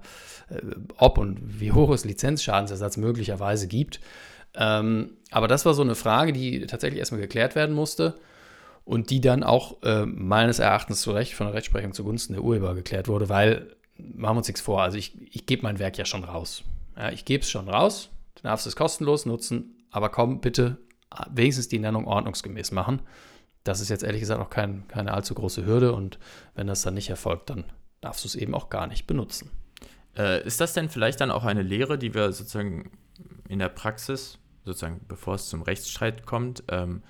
[0.97, 4.01] ob und wie hoch es Lizenzschadensersatz möglicherweise gibt.
[4.55, 8.15] Ähm, aber das war so eine Frage, die tatsächlich erstmal geklärt werden musste
[8.83, 12.75] und die dann auch äh, meines Erachtens zu Recht von der Rechtsprechung zugunsten der Urheber
[12.75, 16.05] geklärt wurde, weil, machen wir uns nichts vor, also ich, ich gebe mein Werk ja
[16.05, 16.63] schon raus.
[16.97, 20.77] Ja, ich gebe es schon raus, du darfst es kostenlos nutzen, aber komm bitte
[21.31, 23.01] wenigstens die Nennung ordnungsgemäß machen
[23.69, 26.17] das ist jetzt ehrlich gesagt auch kein, keine allzu große Hürde und
[26.55, 27.65] wenn das dann nicht erfolgt, dann
[28.01, 29.51] darfst du es eben auch gar nicht benutzen.
[30.17, 32.89] Äh, ist das denn vielleicht dann auch eine Lehre, die wir sozusagen
[33.47, 37.03] in der Praxis, sozusagen bevor es zum Rechtsstreit kommt, ähm,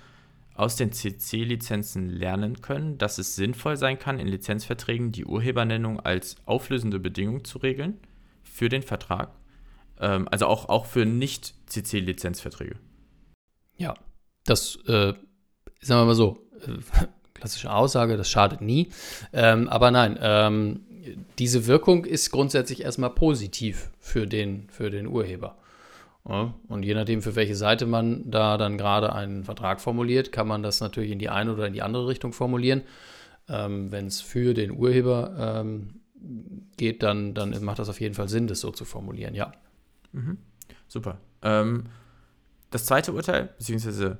[0.54, 6.36] aus den CC-Lizenzen lernen können, dass es sinnvoll sein kann, in Lizenzverträgen die Urhebernennung als
[6.44, 7.98] auflösende Bedingung zu regeln
[8.42, 9.32] für den Vertrag?
[9.98, 12.76] Ähm, also auch, auch für Nicht-CC-Lizenzverträge.
[13.78, 13.94] Ja,
[14.44, 15.14] das äh,
[15.80, 18.90] sagen wir mal so, äh, klassische Aussage, das schadet nie.
[19.32, 20.80] Ähm, aber nein, ähm,
[21.38, 25.56] diese Wirkung ist grundsätzlich erstmal positiv für den, für den Urheber.
[26.28, 30.46] Ja, und je nachdem, für welche Seite man da dann gerade einen Vertrag formuliert, kann
[30.46, 32.82] man das natürlich in die eine oder in die andere Richtung formulieren.
[33.48, 36.00] Ähm, Wenn es für den Urheber ähm,
[36.76, 39.52] geht, dann, dann macht das auf jeden Fall Sinn, das so zu formulieren, ja.
[40.12, 40.36] Mhm.
[40.88, 41.18] Super.
[41.42, 41.84] Ähm,
[42.70, 44.18] das zweite Urteil, beziehungsweise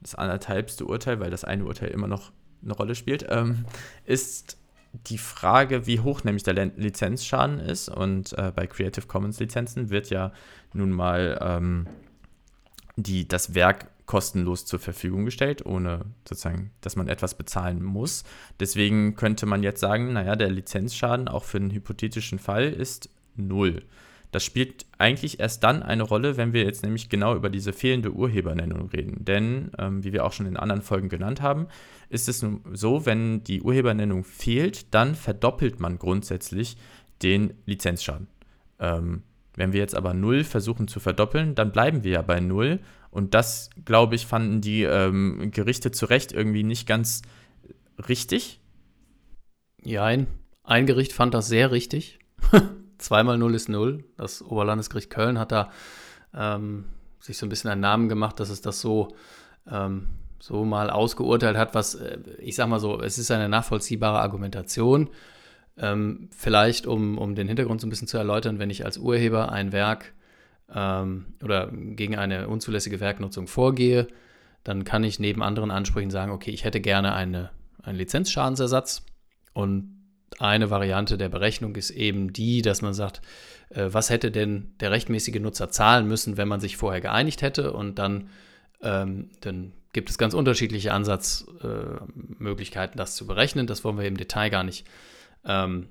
[0.00, 2.32] das anderthalbste Urteil, weil das eine Urteil immer noch
[2.62, 3.64] eine Rolle spielt, ähm,
[4.04, 4.58] ist
[4.92, 7.88] die Frage, wie hoch nämlich der Lizenzschaden ist.
[7.88, 10.32] Und äh, bei Creative Commons Lizenzen wird ja
[10.72, 11.86] nun mal ähm,
[12.96, 18.24] die, das Werk kostenlos zur Verfügung gestellt, ohne sozusagen, dass man etwas bezahlen muss.
[18.58, 23.84] Deswegen könnte man jetzt sagen, naja, der Lizenzschaden auch für einen hypothetischen Fall ist null.
[24.30, 28.12] Das spielt eigentlich erst dann eine Rolle, wenn wir jetzt nämlich genau über diese fehlende
[28.12, 29.24] Urhebernennung reden.
[29.24, 31.66] Denn, ähm, wie wir auch schon in anderen Folgen genannt haben,
[32.08, 36.76] ist es nun so, wenn die Urhebernennung fehlt, dann verdoppelt man grundsätzlich
[37.22, 38.28] den Lizenzschaden.
[38.78, 39.22] Ähm,
[39.56, 42.80] wenn wir jetzt aber null versuchen zu verdoppeln, dann bleiben wir ja bei null.
[43.10, 47.22] Und das, glaube ich, fanden die ähm, Gerichte zu Recht irgendwie nicht ganz
[48.08, 48.60] richtig.
[49.82, 50.28] Ja, ein,
[50.62, 52.20] ein Gericht fand das sehr richtig.
[53.00, 54.04] zweimal 0 ist 0.
[54.16, 55.70] Das Oberlandesgericht Köln hat da
[56.34, 56.84] ähm,
[57.18, 59.08] sich so ein bisschen einen Namen gemacht, dass es das so,
[59.70, 60.06] ähm,
[60.38, 65.10] so mal ausgeurteilt hat, was, äh, ich sag mal so, es ist eine nachvollziehbare Argumentation.
[65.76, 69.52] Ähm, vielleicht, um, um den Hintergrund so ein bisschen zu erläutern, wenn ich als Urheber
[69.52, 70.12] ein Werk
[70.74, 74.08] ähm, oder gegen eine unzulässige Werknutzung vorgehe,
[74.62, 77.50] dann kann ich neben anderen Ansprüchen sagen, okay, ich hätte gerne eine,
[77.82, 79.04] einen Lizenzschadensersatz
[79.54, 79.99] und
[80.38, 83.20] eine Variante der Berechnung ist eben die, dass man sagt,
[83.70, 87.72] äh, was hätte denn der rechtmäßige Nutzer zahlen müssen, wenn man sich vorher geeinigt hätte
[87.72, 88.28] und dann,
[88.82, 93.66] ähm, dann gibt es ganz unterschiedliche Ansatzmöglichkeiten, äh, das zu berechnen.
[93.66, 94.86] Das wollen wir im Detail gar nicht
[95.44, 95.88] ähm,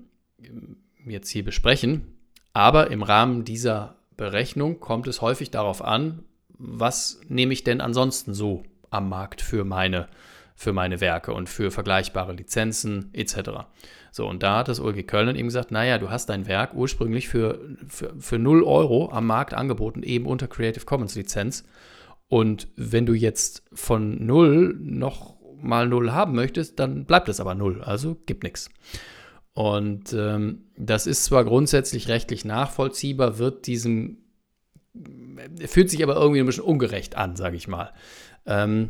[1.06, 2.16] jetzt hier besprechen.
[2.54, 8.34] Aber im Rahmen dieser Berechnung kommt es häufig darauf an, was nehme ich denn ansonsten
[8.34, 10.08] so am Markt für meine,
[10.56, 13.66] für meine Werke und für vergleichbare Lizenzen etc.
[14.20, 17.30] So, und da hat das OLG Köln eben gesagt, naja, du hast dein Werk ursprünglich
[17.30, 17.58] für,
[17.88, 21.64] für, für 0 Euro am Markt angeboten, eben unter Creative Commons Lizenz.
[22.28, 27.56] Und wenn du jetzt von 0 noch mal 0 haben möchtest, dann bleibt es aber
[27.56, 28.70] 0, also gibt nichts.
[29.54, 34.18] Und ähm, das ist zwar grundsätzlich rechtlich nachvollziehbar, wird diesem,
[35.66, 37.94] fühlt sich aber irgendwie ein bisschen ungerecht an, sage ich mal.
[38.46, 38.90] Ähm,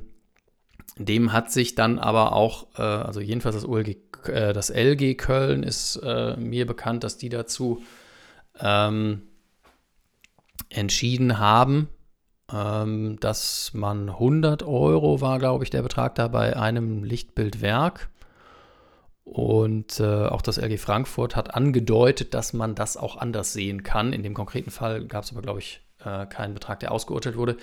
[1.00, 3.98] dem hat sich dann aber auch, äh, also jedenfalls das, OLG,
[4.28, 7.82] äh, das LG Köln ist äh, mir bekannt, dass die dazu
[8.60, 9.24] ähm,
[10.70, 11.88] entschieden haben,
[12.52, 18.10] ähm, dass man 100 Euro war, glaube ich, der Betrag da bei einem Lichtbildwerk
[19.30, 24.12] und äh, auch das LG Frankfurt hat angedeutet, dass man das auch anders sehen kann.
[24.12, 27.58] In dem konkreten Fall gab es aber, glaube ich, äh, keinen Betrag, der ausgeurteilt wurde.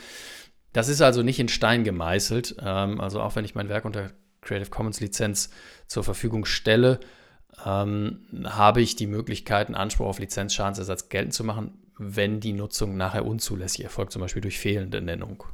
[0.77, 2.57] Das ist also nicht in Stein gemeißelt.
[2.61, 4.11] Ähm, also auch wenn ich mein Werk unter
[4.43, 5.49] Creative Commons Lizenz
[5.87, 7.01] zur Verfügung stelle,
[7.65, 12.99] ähm, habe ich die Möglichkeit, einen Anspruch auf Lizenzschadensersatz geltend zu machen, wenn die Nutzung
[12.99, 15.45] nachher unzulässig erfolgt, zum Beispiel durch fehlende Nennung.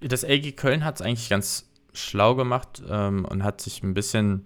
[0.00, 4.44] Das LG Köln hat es eigentlich ganz schlau gemacht ähm, und hat sich ein bisschen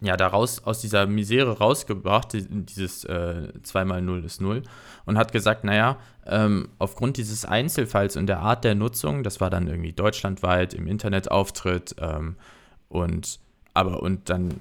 [0.00, 4.62] ja, daraus aus dieser Misere rausgebracht, dieses äh, 2 mal 0 ist 0,
[5.06, 9.50] und hat gesagt, naja, ähm, aufgrund dieses Einzelfalls und der Art der Nutzung, das war
[9.50, 12.36] dann irgendwie deutschlandweit im Internetauftritt ähm,
[12.88, 13.40] und
[13.74, 14.54] aber und dann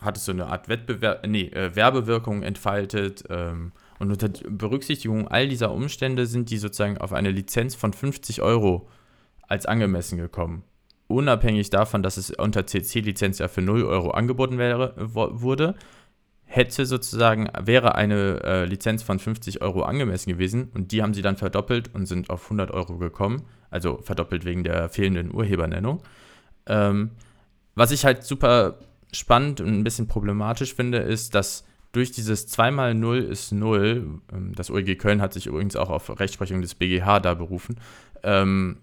[0.00, 5.48] hat es so eine Art Wettbewerb, nee, äh, Werbewirkung entfaltet ähm, und unter Berücksichtigung all
[5.48, 8.88] dieser Umstände sind die sozusagen auf eine Lizenz von 50 Euro
[9.46, 10.64] als angemessen gekommen
[11.12, 15.74] unabhängig davon, dass es unter CC-Lizenz ja für 0 Euro angeboten wäre, wurde,
[16.44, 21.22] hätte sozusagen, wäre eine äh, Lizenz von 50 Euro angemessen gewesen und die haben sie
[21.22, 26.02] dann verdoppelt und sind auf 100 Euro gekommen, also verdoppelt wegen der fehlenden Urhebernennung.
[26.66, 27.12] Ähm,
[27.74, 28.78] was ich halt super
[29.12, 34.20] spannend und ein bisschen problematisch finde, ist, dass durch dieses 2 mal 0 ist 0,
[34.32, 37.76] ähm, das OEG Köln hat sich übrigens auch auf Rechtsprechung des BGH da berufen,
[38.22, 38.78] ähm,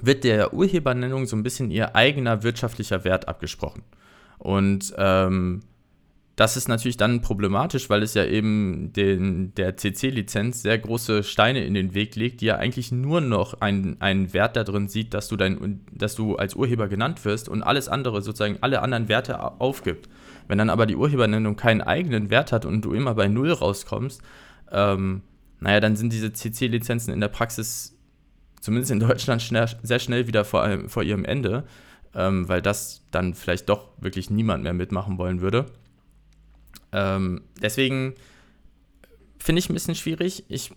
[0.00, 3.82] wird der Urhebernennung so ein bisschen ihr eigener wirtschaftlicher Wert abgesprochen.
[4.38, 5.60] Und ähm,
[6.40, 11.64] das ist natürlich dann problematisch, weil es ja eben den, der CC-Lizenz sehr große Steine
[11.64, 15.12] in den Weg legt, die ja eigentlich nur noch einen, einen Wert da drin sieht,
[15.12, 19.08] dass du, dein, dass du als Urheber genannt wirst und alles andere, sozusagen alle anderen
[19.08, 20.08] Werte aufgibt.
[20.48, 24.22] Wenn dann aber die Urhebernennung keinen eigenen Wert hat und du immer bei Null rauskommst,
[24.72, 25.20] ähm,
[25.60, 27.99] naja, dann sind diese CC-Lizenzen in der Praxis
[28.60, 31.64] zumindest in Deutschland schnell, sehr schnell wieder vor, vor ihrem Ende,
[32.14, 35.66] ähm, weil das dann vielleicht doch wirklich niemand mehr mitmachen wollen würde.
[36.92, 38.14] Ähm, deswegen
[39.38, 40.44] finde ich ein bisschen schwierig.
[40.48, 40.72] Ich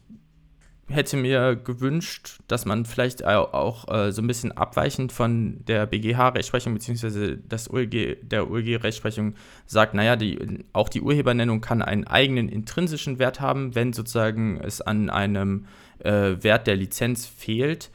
[0.90, 6.74] hätte mir gewünscht, dass man vielleicht auch äh, so ein bisschen abweichend von der BGH-Rechtsprechung
[6.74, 7.38] bzw.
[7.70, 13.76] OLG, der OLG-Rechtsprechung sagt, naja, die, auch die Urhebernennung kann einen eigenen intrinsischen Wert haben,
[13.76, 15.68] wenn sozusagen es an einem
[16.00, 17.90] äh, Wert der Lizenz fehlt.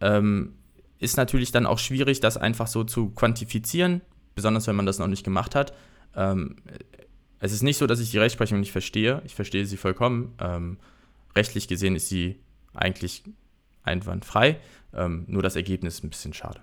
[0.00, 0.54] Ähm,
[0.98, 4.00] ist natürlich dann auch schwierig, das einfach so zu quantifizieren,
[4.34, 5.74] besonders wenn man das noch nicht gemacht hat.
[6.16, 6.56] Ähm,
[7.38, 9.22] es ist nicht so, dass ich die Rechtsprechung nicht verstehe.
[9.24, 10.34] Ich verstehe sie vollkommen.
[10.38, 10.78] Ähm,
[11.34, 12.40] rechtlich gesehen ist sie
[12.74, 13.22] eigentlich
[13.82, 14.60] einwandfrei.
[14.94, 16.60] Ähm, nur das Ergebnis ist ein bisschen schade.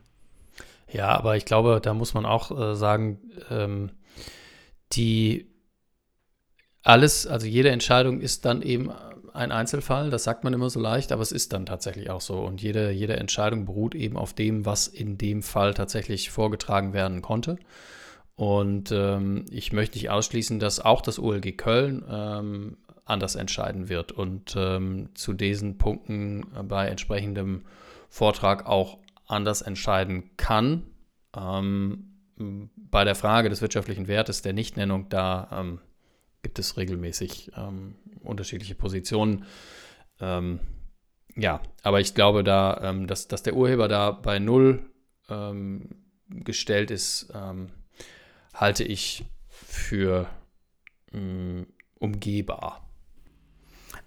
[0.92, 3.92] Ja, aber ich glaube, da muss man auch äh, sagen, ähm,
[4.94, 5.48] die
[6.84, 8.92] alles, also jede Entscheidung ist dann eben
[9.34, 12.40] ein Einzelfall, das sagt man immer so leicht, aber es ist dann tatsächlich auch so.
[12.40, 17.22] Und jede, jede Entscheidung beruht eben auf dem, was in dem Fall tatsächlich vorgetragen werden
[17.22, 17.58] konnte.
[18.36, 22.78] Und ähm, ich möchte nicht ausschließen, dass auch das OLG Köln ähm,
[23.08, 27.64] anders entscheiden wird und ähm, zu diesen Punkten bei entsprechendem
[28.10, 30.84] Vortrag auch anders entscheiden kann.
[31.36, 32.14] Ähm,
[32.76, 35.80] bei der Frage des wirtschaftlichen Wertes der Nichtnennung, da ähm,
[36.42, 39.46] gibt es regelmäßig ähm, unterschiedliche Positionen.
[40.20, 40.60] Ähm,
[41.36, 44.92] ja, aber ich glaube da, ähm, dass, dass der Urheber da bei null
[46.30, 47.34] gestellt ist,
[48.54, 50.30] halte ich für
[51.12, 51.64] mm,
[52.00, 52.87] umgehbar.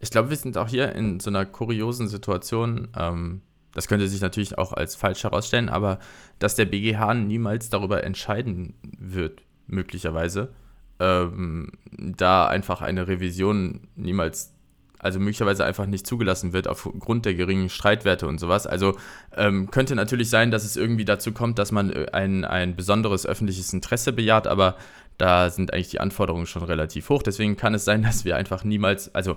[0.00, 2.88] Ich glaube, wir sind auch hier in so einer kuriosen Situation.
[2.96, 3.42] Ähm,
[3.74, 5.98] das könnte sich natürlich auch als falsch herausstellen, aber
[6.38, 10.52] dass der BGH niemals darüber entscheiden wird, möglicherweise,
[10.98, 14.52] ähm, da einfach eine Revision niemals,
[14.98, 18.66] also möglicherweise einfach nicht zugelassen wird aufgrund der geringen Streitwerte und sowas.
[18.66, 18.96] Also
[19.36, 23.26] ähm, könnte natürlich sein, dass es irgendwie dazu kommt, dass man äh, ein, ein besonderes
[23.26, 24.76] öffentliches Interesse bejaht, aber
[25.16, 27.22] da sind eigentlich die Anforderungen schon relativ hoch.
[27.22, 29.36] Deswegen kann es sein, dass wir einfach niemals, also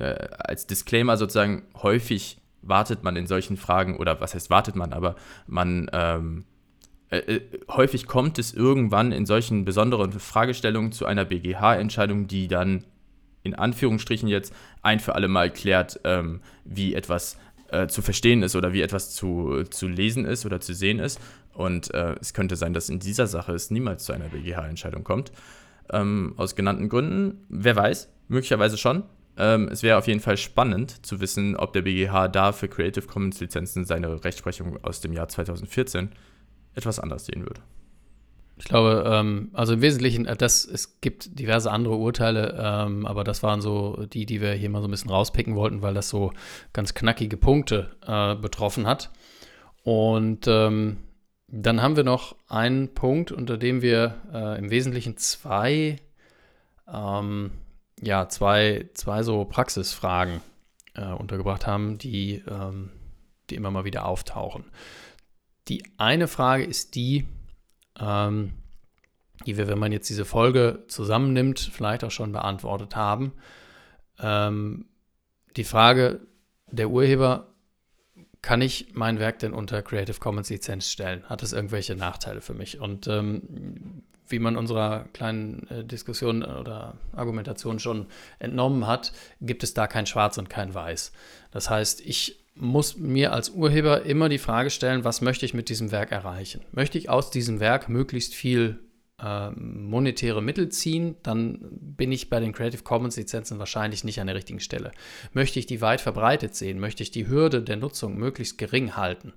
[0.00, 5.16] als Disclaimer sozusagen, häufig wartet man in solchen Fragen, oder was heißt wartet man, aber
[5.46, 6.44] man ähm,
[7.10, 12.84] äh, äh häufig kommt es irgendwann in solchen besonderen Fragestellungen zu einer BGH-Entscheidung, die dann
[13.42, 17.38] in Anführungsstrichen jetzt ein für alle Mal klärt, ähm, wie etwas
[17.70, 21.20] äh, zu verstehen ist oder wie etwas zu, zu lesen ist oder zu sehen ist.
[21.54, 25.32] Und äh, es könnte sein, dass in dieser Sache es niemals zu einer BGH-Entscheidung kommt.
[25.90, 27.44] Ähm, aus genannten Gründen.
[27.48, 29.02] Wer weiß, möglicherweise schon.
[29.40, 33.06] Ähm, es wäre auf jeden Fall spannend zu wissen, ob der BGH da für Creative
[33.06, 36.10] Commons Lizenzen seine Rechtsprechung aus dem Jahr 2014
[36.74, 37.62] etwas anders sehen würde.
[38.58, 43.24] Ich glaube, ähm, also im Wesentlichen, äh, das, es gibt diverse andere Urteile, ähm, aber
[43.24, 46.10] das waren so die, die wir hier mal so ein bisschen rauspicken wollten, weil das
[46.10, 46.32] so
[46.74, 49.10] ganz knackige Punkte äh, betroffen hat.
[49.82, 50.98] Und ähm,
[51.48, 55.96] dann haben wir noch einen Punkt, unter dem wir äh, im Wesentlichen zwei,
[56.86, 57.52] ähm,
[58.02, 60.40] ja, zwei, zwei so Praxisfragen
[60.94, 62.90] äh, untergebracht haben, die, ähm,
[63.48, 64.64] die immer mal wieder auftauchen.
[65.68, 67.26] Die eine Frage ist die,
[67.98, 68.52] ähm,
[69.46, 73.32] die wir, wenn man jetzt diese Folge zusammennimmt, vielleicht auch schon beantwortet haben.
[74.18, 74.86] Ähm,
[75.56, 76.20] die Frage
[76.70, 77.46] der Urheber,
[78.42, 81.24] kann ich mein Werk denn unter Creative Commons Lizenz stellen?
[81.24, 82.80] Hat es irgendwelche Nachteile für mich?
[82.80, 88.06] Und ähm, wie man unserer kleinen äh, Diskussion oder Argumentation schon
[88.38, 91.12] entnommen hat, gibt es da kein Schwarz und kein Weiß.
[91.50, 95.68] Das heißt, ich muss mir als Urheber immer die Frage stellen, was möchte ich mit
[95.68, 96.62] diesem Werk erreichen?
[96.72, 98.78] Möchte ich aus diesem Werk möglichst viel
[99.22, 104.26] äh, monetäre Mittel ziehen, dann bin ich bei den Creative Commons Lizenzen wahrscheinlich nicht an
[104.26, 104.92] der richtigen Stelle.
[105.32, 109.32] Möchte ich die weit verbreitet sehen, möchte ich die Hürde der Nutzung möglichst gering halten,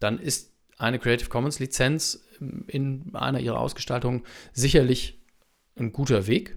[0.00, 2.23] dann ist eine Creative Commons Lizenz
[2.66, 4.22] in einer ihrer Ausgestaltungen
[4.52, 5.20] sicherlich
[5.76, 6.56] ein guter Weg.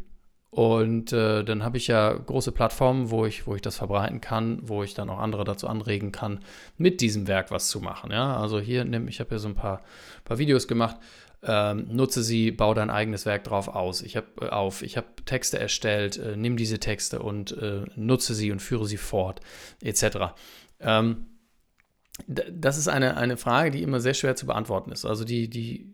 [0.49, 4.59] Und äh, dann habe ich ja große Plattformen, wo ich, wo ich das verbreiten kann,
[4.63, 6.39] wo ich dann auch andere dazu anregen kann,
[6.77, 8.11] mit diesem Werk was zu machen.
[8.11, 8.37] Ja?
[8.37, 9.83] Also hier nimm, ich habe ja so ein paar,
[10.23, 10.97] paar Videos gemacht.
[11.43, 14.01] Ähm, nutze sie, baue dein eigenes Werk drauf aus.
[14.01, 18.33] Ich habe äh, auf, ich habe Texte erstellt, äh, nimm diese Texte und äh, nutze
[18.33, 19.41] sie und führe sie fort,
[19.83, 20.33] etc.
[20.79, 21.27] Ähm,
[22.25, 25.05] das ist eine, eine Frage, die immer sehr schwer zu beantworten ist.
[25.05, 25.93] Also die, die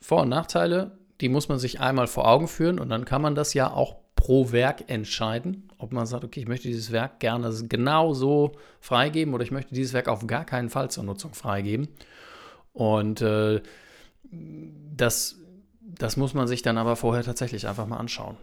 [0.00, 3.34] Vor- und Nachteile, die muss man sich einmal vor Augen führen und dann kann man
[3.34, 7.52] das ja auch pro Werk entscheiden, ob man sagt, okay, ich möchte dieses Werk gerne
[7.68, 11.88] genau so freigeben oder ich möchte dieses Werk auf gar keinen Fall zur Nutzung freigeben.
[12.72, 13.60] Und äh,
[14.30, 15.36] das,
[15.80, 18.36] das muss man sich dann aber vorher tatsächlich einfach mal anschauen.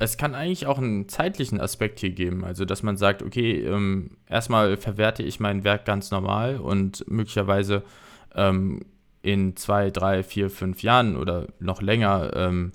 [0.00, 2.42] Es kann eigentlich auch einen zeitlichen Aspekt hier geben.
[2.42, 7.82] Also, dass man sagt, okay, ähm, erstmal verwerte ich mein Werk ganz normal und möglicherweise
[8.34, 8.80] ähm,
[9.20, 12.72] in zwei, drei, vier, fünf Jahren oder noch länger ähm,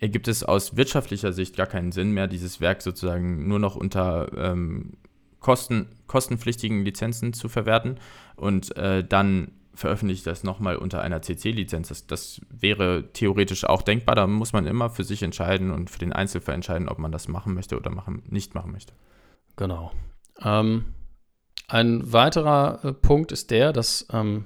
[0.00, 4.32] ergibt es aus wirtschaftlicher Sicht gar keinen Sinn mehr, dieses Werk sozusagen nur noch unter
[4.36, 4.94] ähm,
[5.38, 8.00] Kosten, kostenpflichtigen Lizenzen zu verwerten
[8.34, 11.88] und äh, dann veröffentlicht das nochmal unter einer CC-Lizenz.
[11.88, 14.14] Das, das, wäre theoretisch auch denkbar.
[14.14, 17.28] Da muss man immer für sich entscheiden und für den Einzelfall entscheiden, ob man das
[17.28, 18.92] machen möchte oder machen, nicht machen möchte.
[19.56, 19.92] Genau.
[20.42, 20.84] Ähm,
[21.66, 24.44] ein weiterer äh, Punkt ist der, dass ähm,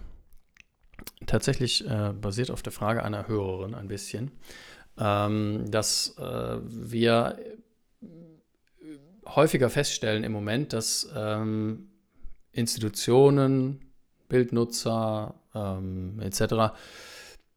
[1.27, 4.31] tatsächlich äh, basiert auf der Frage einer Hörerin ein bisschen,
[4.99, 7.39] ähm, dass äh, wir
[9.27, 11.89] häufiger feststellen im Moment, dass ähm,
[12.53, 13.81] Institutionen,
[14.35, 16.75] Bildnutzer ähm, etc.,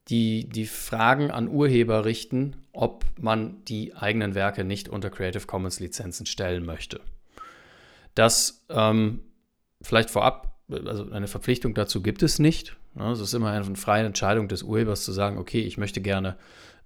[0.10, 5.80] die die Fragen an Urheber richten, ob man die eigenen Werke nicht unter Creative Commons
[5.80, 7.02] Lizenzen stellen möchte.
[8.14, 9.22] Das ähm,
[9.82, 12.78] vielleicht vorab, also eine Verpflichtung dazu gibt es nicht.
[13.12, 16.38] Es ist immer eine freie Entscheidung des Urhebers zu sagen, okay, ich möchte gerne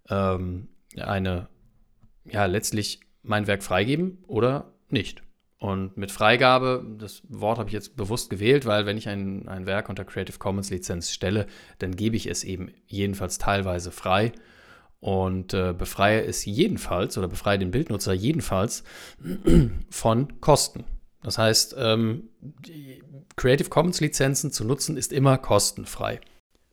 [0.09, 1.49] ähm, eine,
[2.23, 5.21] ja, letztlich mein Werk freigeben oder nicht.
[5.61, 9.67] Und mit Freigabe, das Wort habe ich jetzt bewusst gewählt, weil wenn ich ein, ein
[9.67, 11.45] Werk unter Creative Commons Lizenz stelle,
[11.77, 14.31] dann gebe ich es eben jedenfalls teilweise frei.
[15.01, 18.83] und äh, befreie es jedenfalls oder befreie den Bildnutzer jedenfalls
[19.91, 20.83] von Kosten.
[21.21, 22.29] Das heißt, ähm,
[23.35, 26.21] Creative Commons Lizenzen zu nutzen ist immer kostenfrei.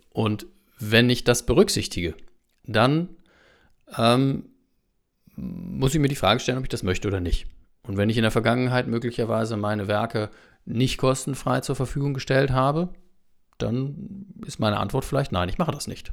[0.09, 0.47] Und
[0.79, 2.15] wenn ich das berücksichtige,
[2.65, 3.11] dann
[3.99, 4.47] ähm,
[5.37, 7.47] muss ich mir die Frage stellen, ob ich das möchte oder nicht.
[7.89, 10.29] Und wenn ich in der Vergangenheit möglicherweise meine Werke
[10.67, 12.91] nicht kostenfrei zur Verfügung gestellt habe,
[13.57, 16.13] dann ist meine Antwort vielleicht nein, ich mache das nicht.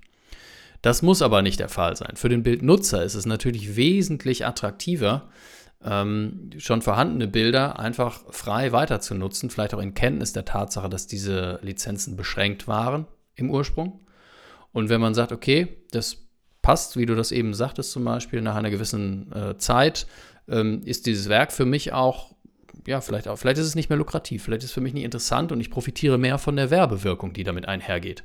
[0.82, 2.15] Das muss aber nicht der Fall sein.
[2.15, 5.30] Für den Bildnutzer ist es natürlich wesentlich attraktiver,
[5.84, 10.88] ähm, schon vorhandene Bilder einfach frei weiter zu nutzen, vielleicht auch in Kenntnis der Tatsache,
[10.88, 13.05] dass diese Lizenzen beschränkt waren
[13.36, 13.99] im Ursprung.
[14.71, 16.26] Und wenn man sagt, okay, das
[16.61, 20.07] passt, wie du das eben sagtest, zum Beispiel nach einer gewissen äh, Zeit,
[20.48, 22.34] ähm, ist dieses Werk für mich auch,
[22.88, 25.04] ja, vielleicht auch, vielleicht ist es nicht mehr lukrativ, vielleicht ist es für mich nicht
[25.04, 28.24] interessant und ich profitiere mehr von der Werbewirkung, die damit einhergeht.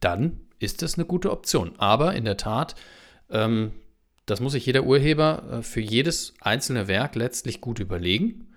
[0.00, 1.72] Dann ist es eine gute Option.
[1.78, 2.74] Aber in der Tat,
[3.30, 3.72] ähm,
[4.26, 8.48] das muss sich jeder Urheber äh, für jedes einzelne Werk letztlich gut überlegen.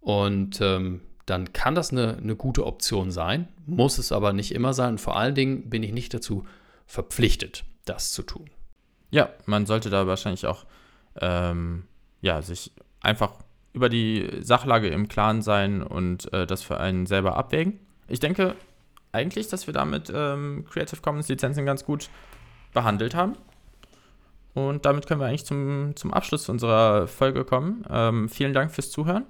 [0.00, 4.74] Und ähm, dann kann das eine, eine gute Option sein, muss es aber nicht immer
[4.74, 4.92] sein.
[4.92, 6.44] Und vor allen Dingen bin ich nicht dazu
[6.86, 8.50] verpflichtet, das zu tun.
[9.10, 10.64] Ja, man sollte da wahrscheinlich auch
[11.20, 11.84] ähm,
[12.22, 13.34] ja, sich einfach
[13.74, 17.78] über die Sachlage im Klaren sein und äh, das für einen selber abwägen.
[18.08, 18.54] Ich denke
[19.12, 22.08] eigentlich, dass wir damit ähm, Creative Commons Lizenzen ganz gut
[22.72, 23.34] behandelt haben.
[24.54, 27.84] Und damit können wir eigentlich zum, zum Abschluss unserer Folge kommen.
[27.90, 29.24] Ähm, vielen Dank fürs Zuhören.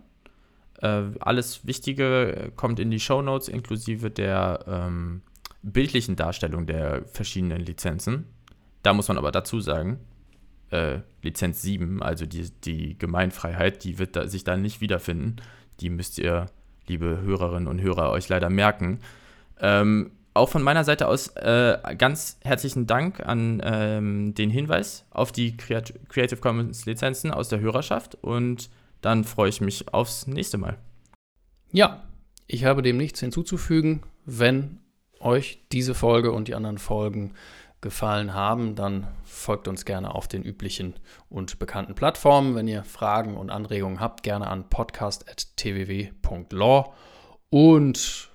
[0.80, 5.22] Äh, alles Wichtige kommt in die Show Notes inklusive der ähm,
[5.62, 8.26] bildlichen Darstellung der verschiedenen Lizenzen.
[8.82, 10.00] Da muss man aber dazu sagen,
[10.72, 15.36] äh, Lizenz 7, also die, die Gemeinfreiheit, die wird da, sich da nicht wiederfinden.
[15.80, 16.46] Die müsst ihr,
[16.86, 19.00] liebe Hörerinnen und Hörer, euch leider merken.
[19.60, 25.30] Ähm, auch von meiner Seite aus äh, ganz herzlichen Dank an ähm, den Hinweis auf
[25.30, 28.70] die Creative Commons Lizenzen aus der Hörerschaft und
[29.02, 30.78] dann freue ich mich aufs nächste Mal.
[31.70, 32.04] Ja,
[32.46, 34.02] ich habe dem nichts hinzuzufügen.
[34.24, 34.78] Wenn
[35.20, 37.32] euch diese Folge und die anderen Folgen
[37.82, 40.94] gefallen haben, dann folgt uns gerne auf den üblichen
[41.28, 42.54] und bekannten Plattformen.
[42.54, 46.94] Wenn ihr Fragen und Anregungen habt, gerne an podcast.tww.law
[47.50, 48.30] und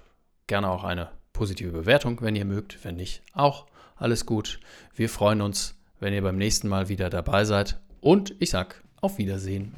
[0.45, 2.83] gerne auch eine positive Bewertung, wenn ihr mögt.
[2.83, 4.59] Wenn nicht, auch alles gut.
[4.93, 7.79] Wir freuen uns, wenn ihr beim nächsten Mal wieder dabei seid.
[8.01, 9.73] Und ich sage auf Wiedersehen.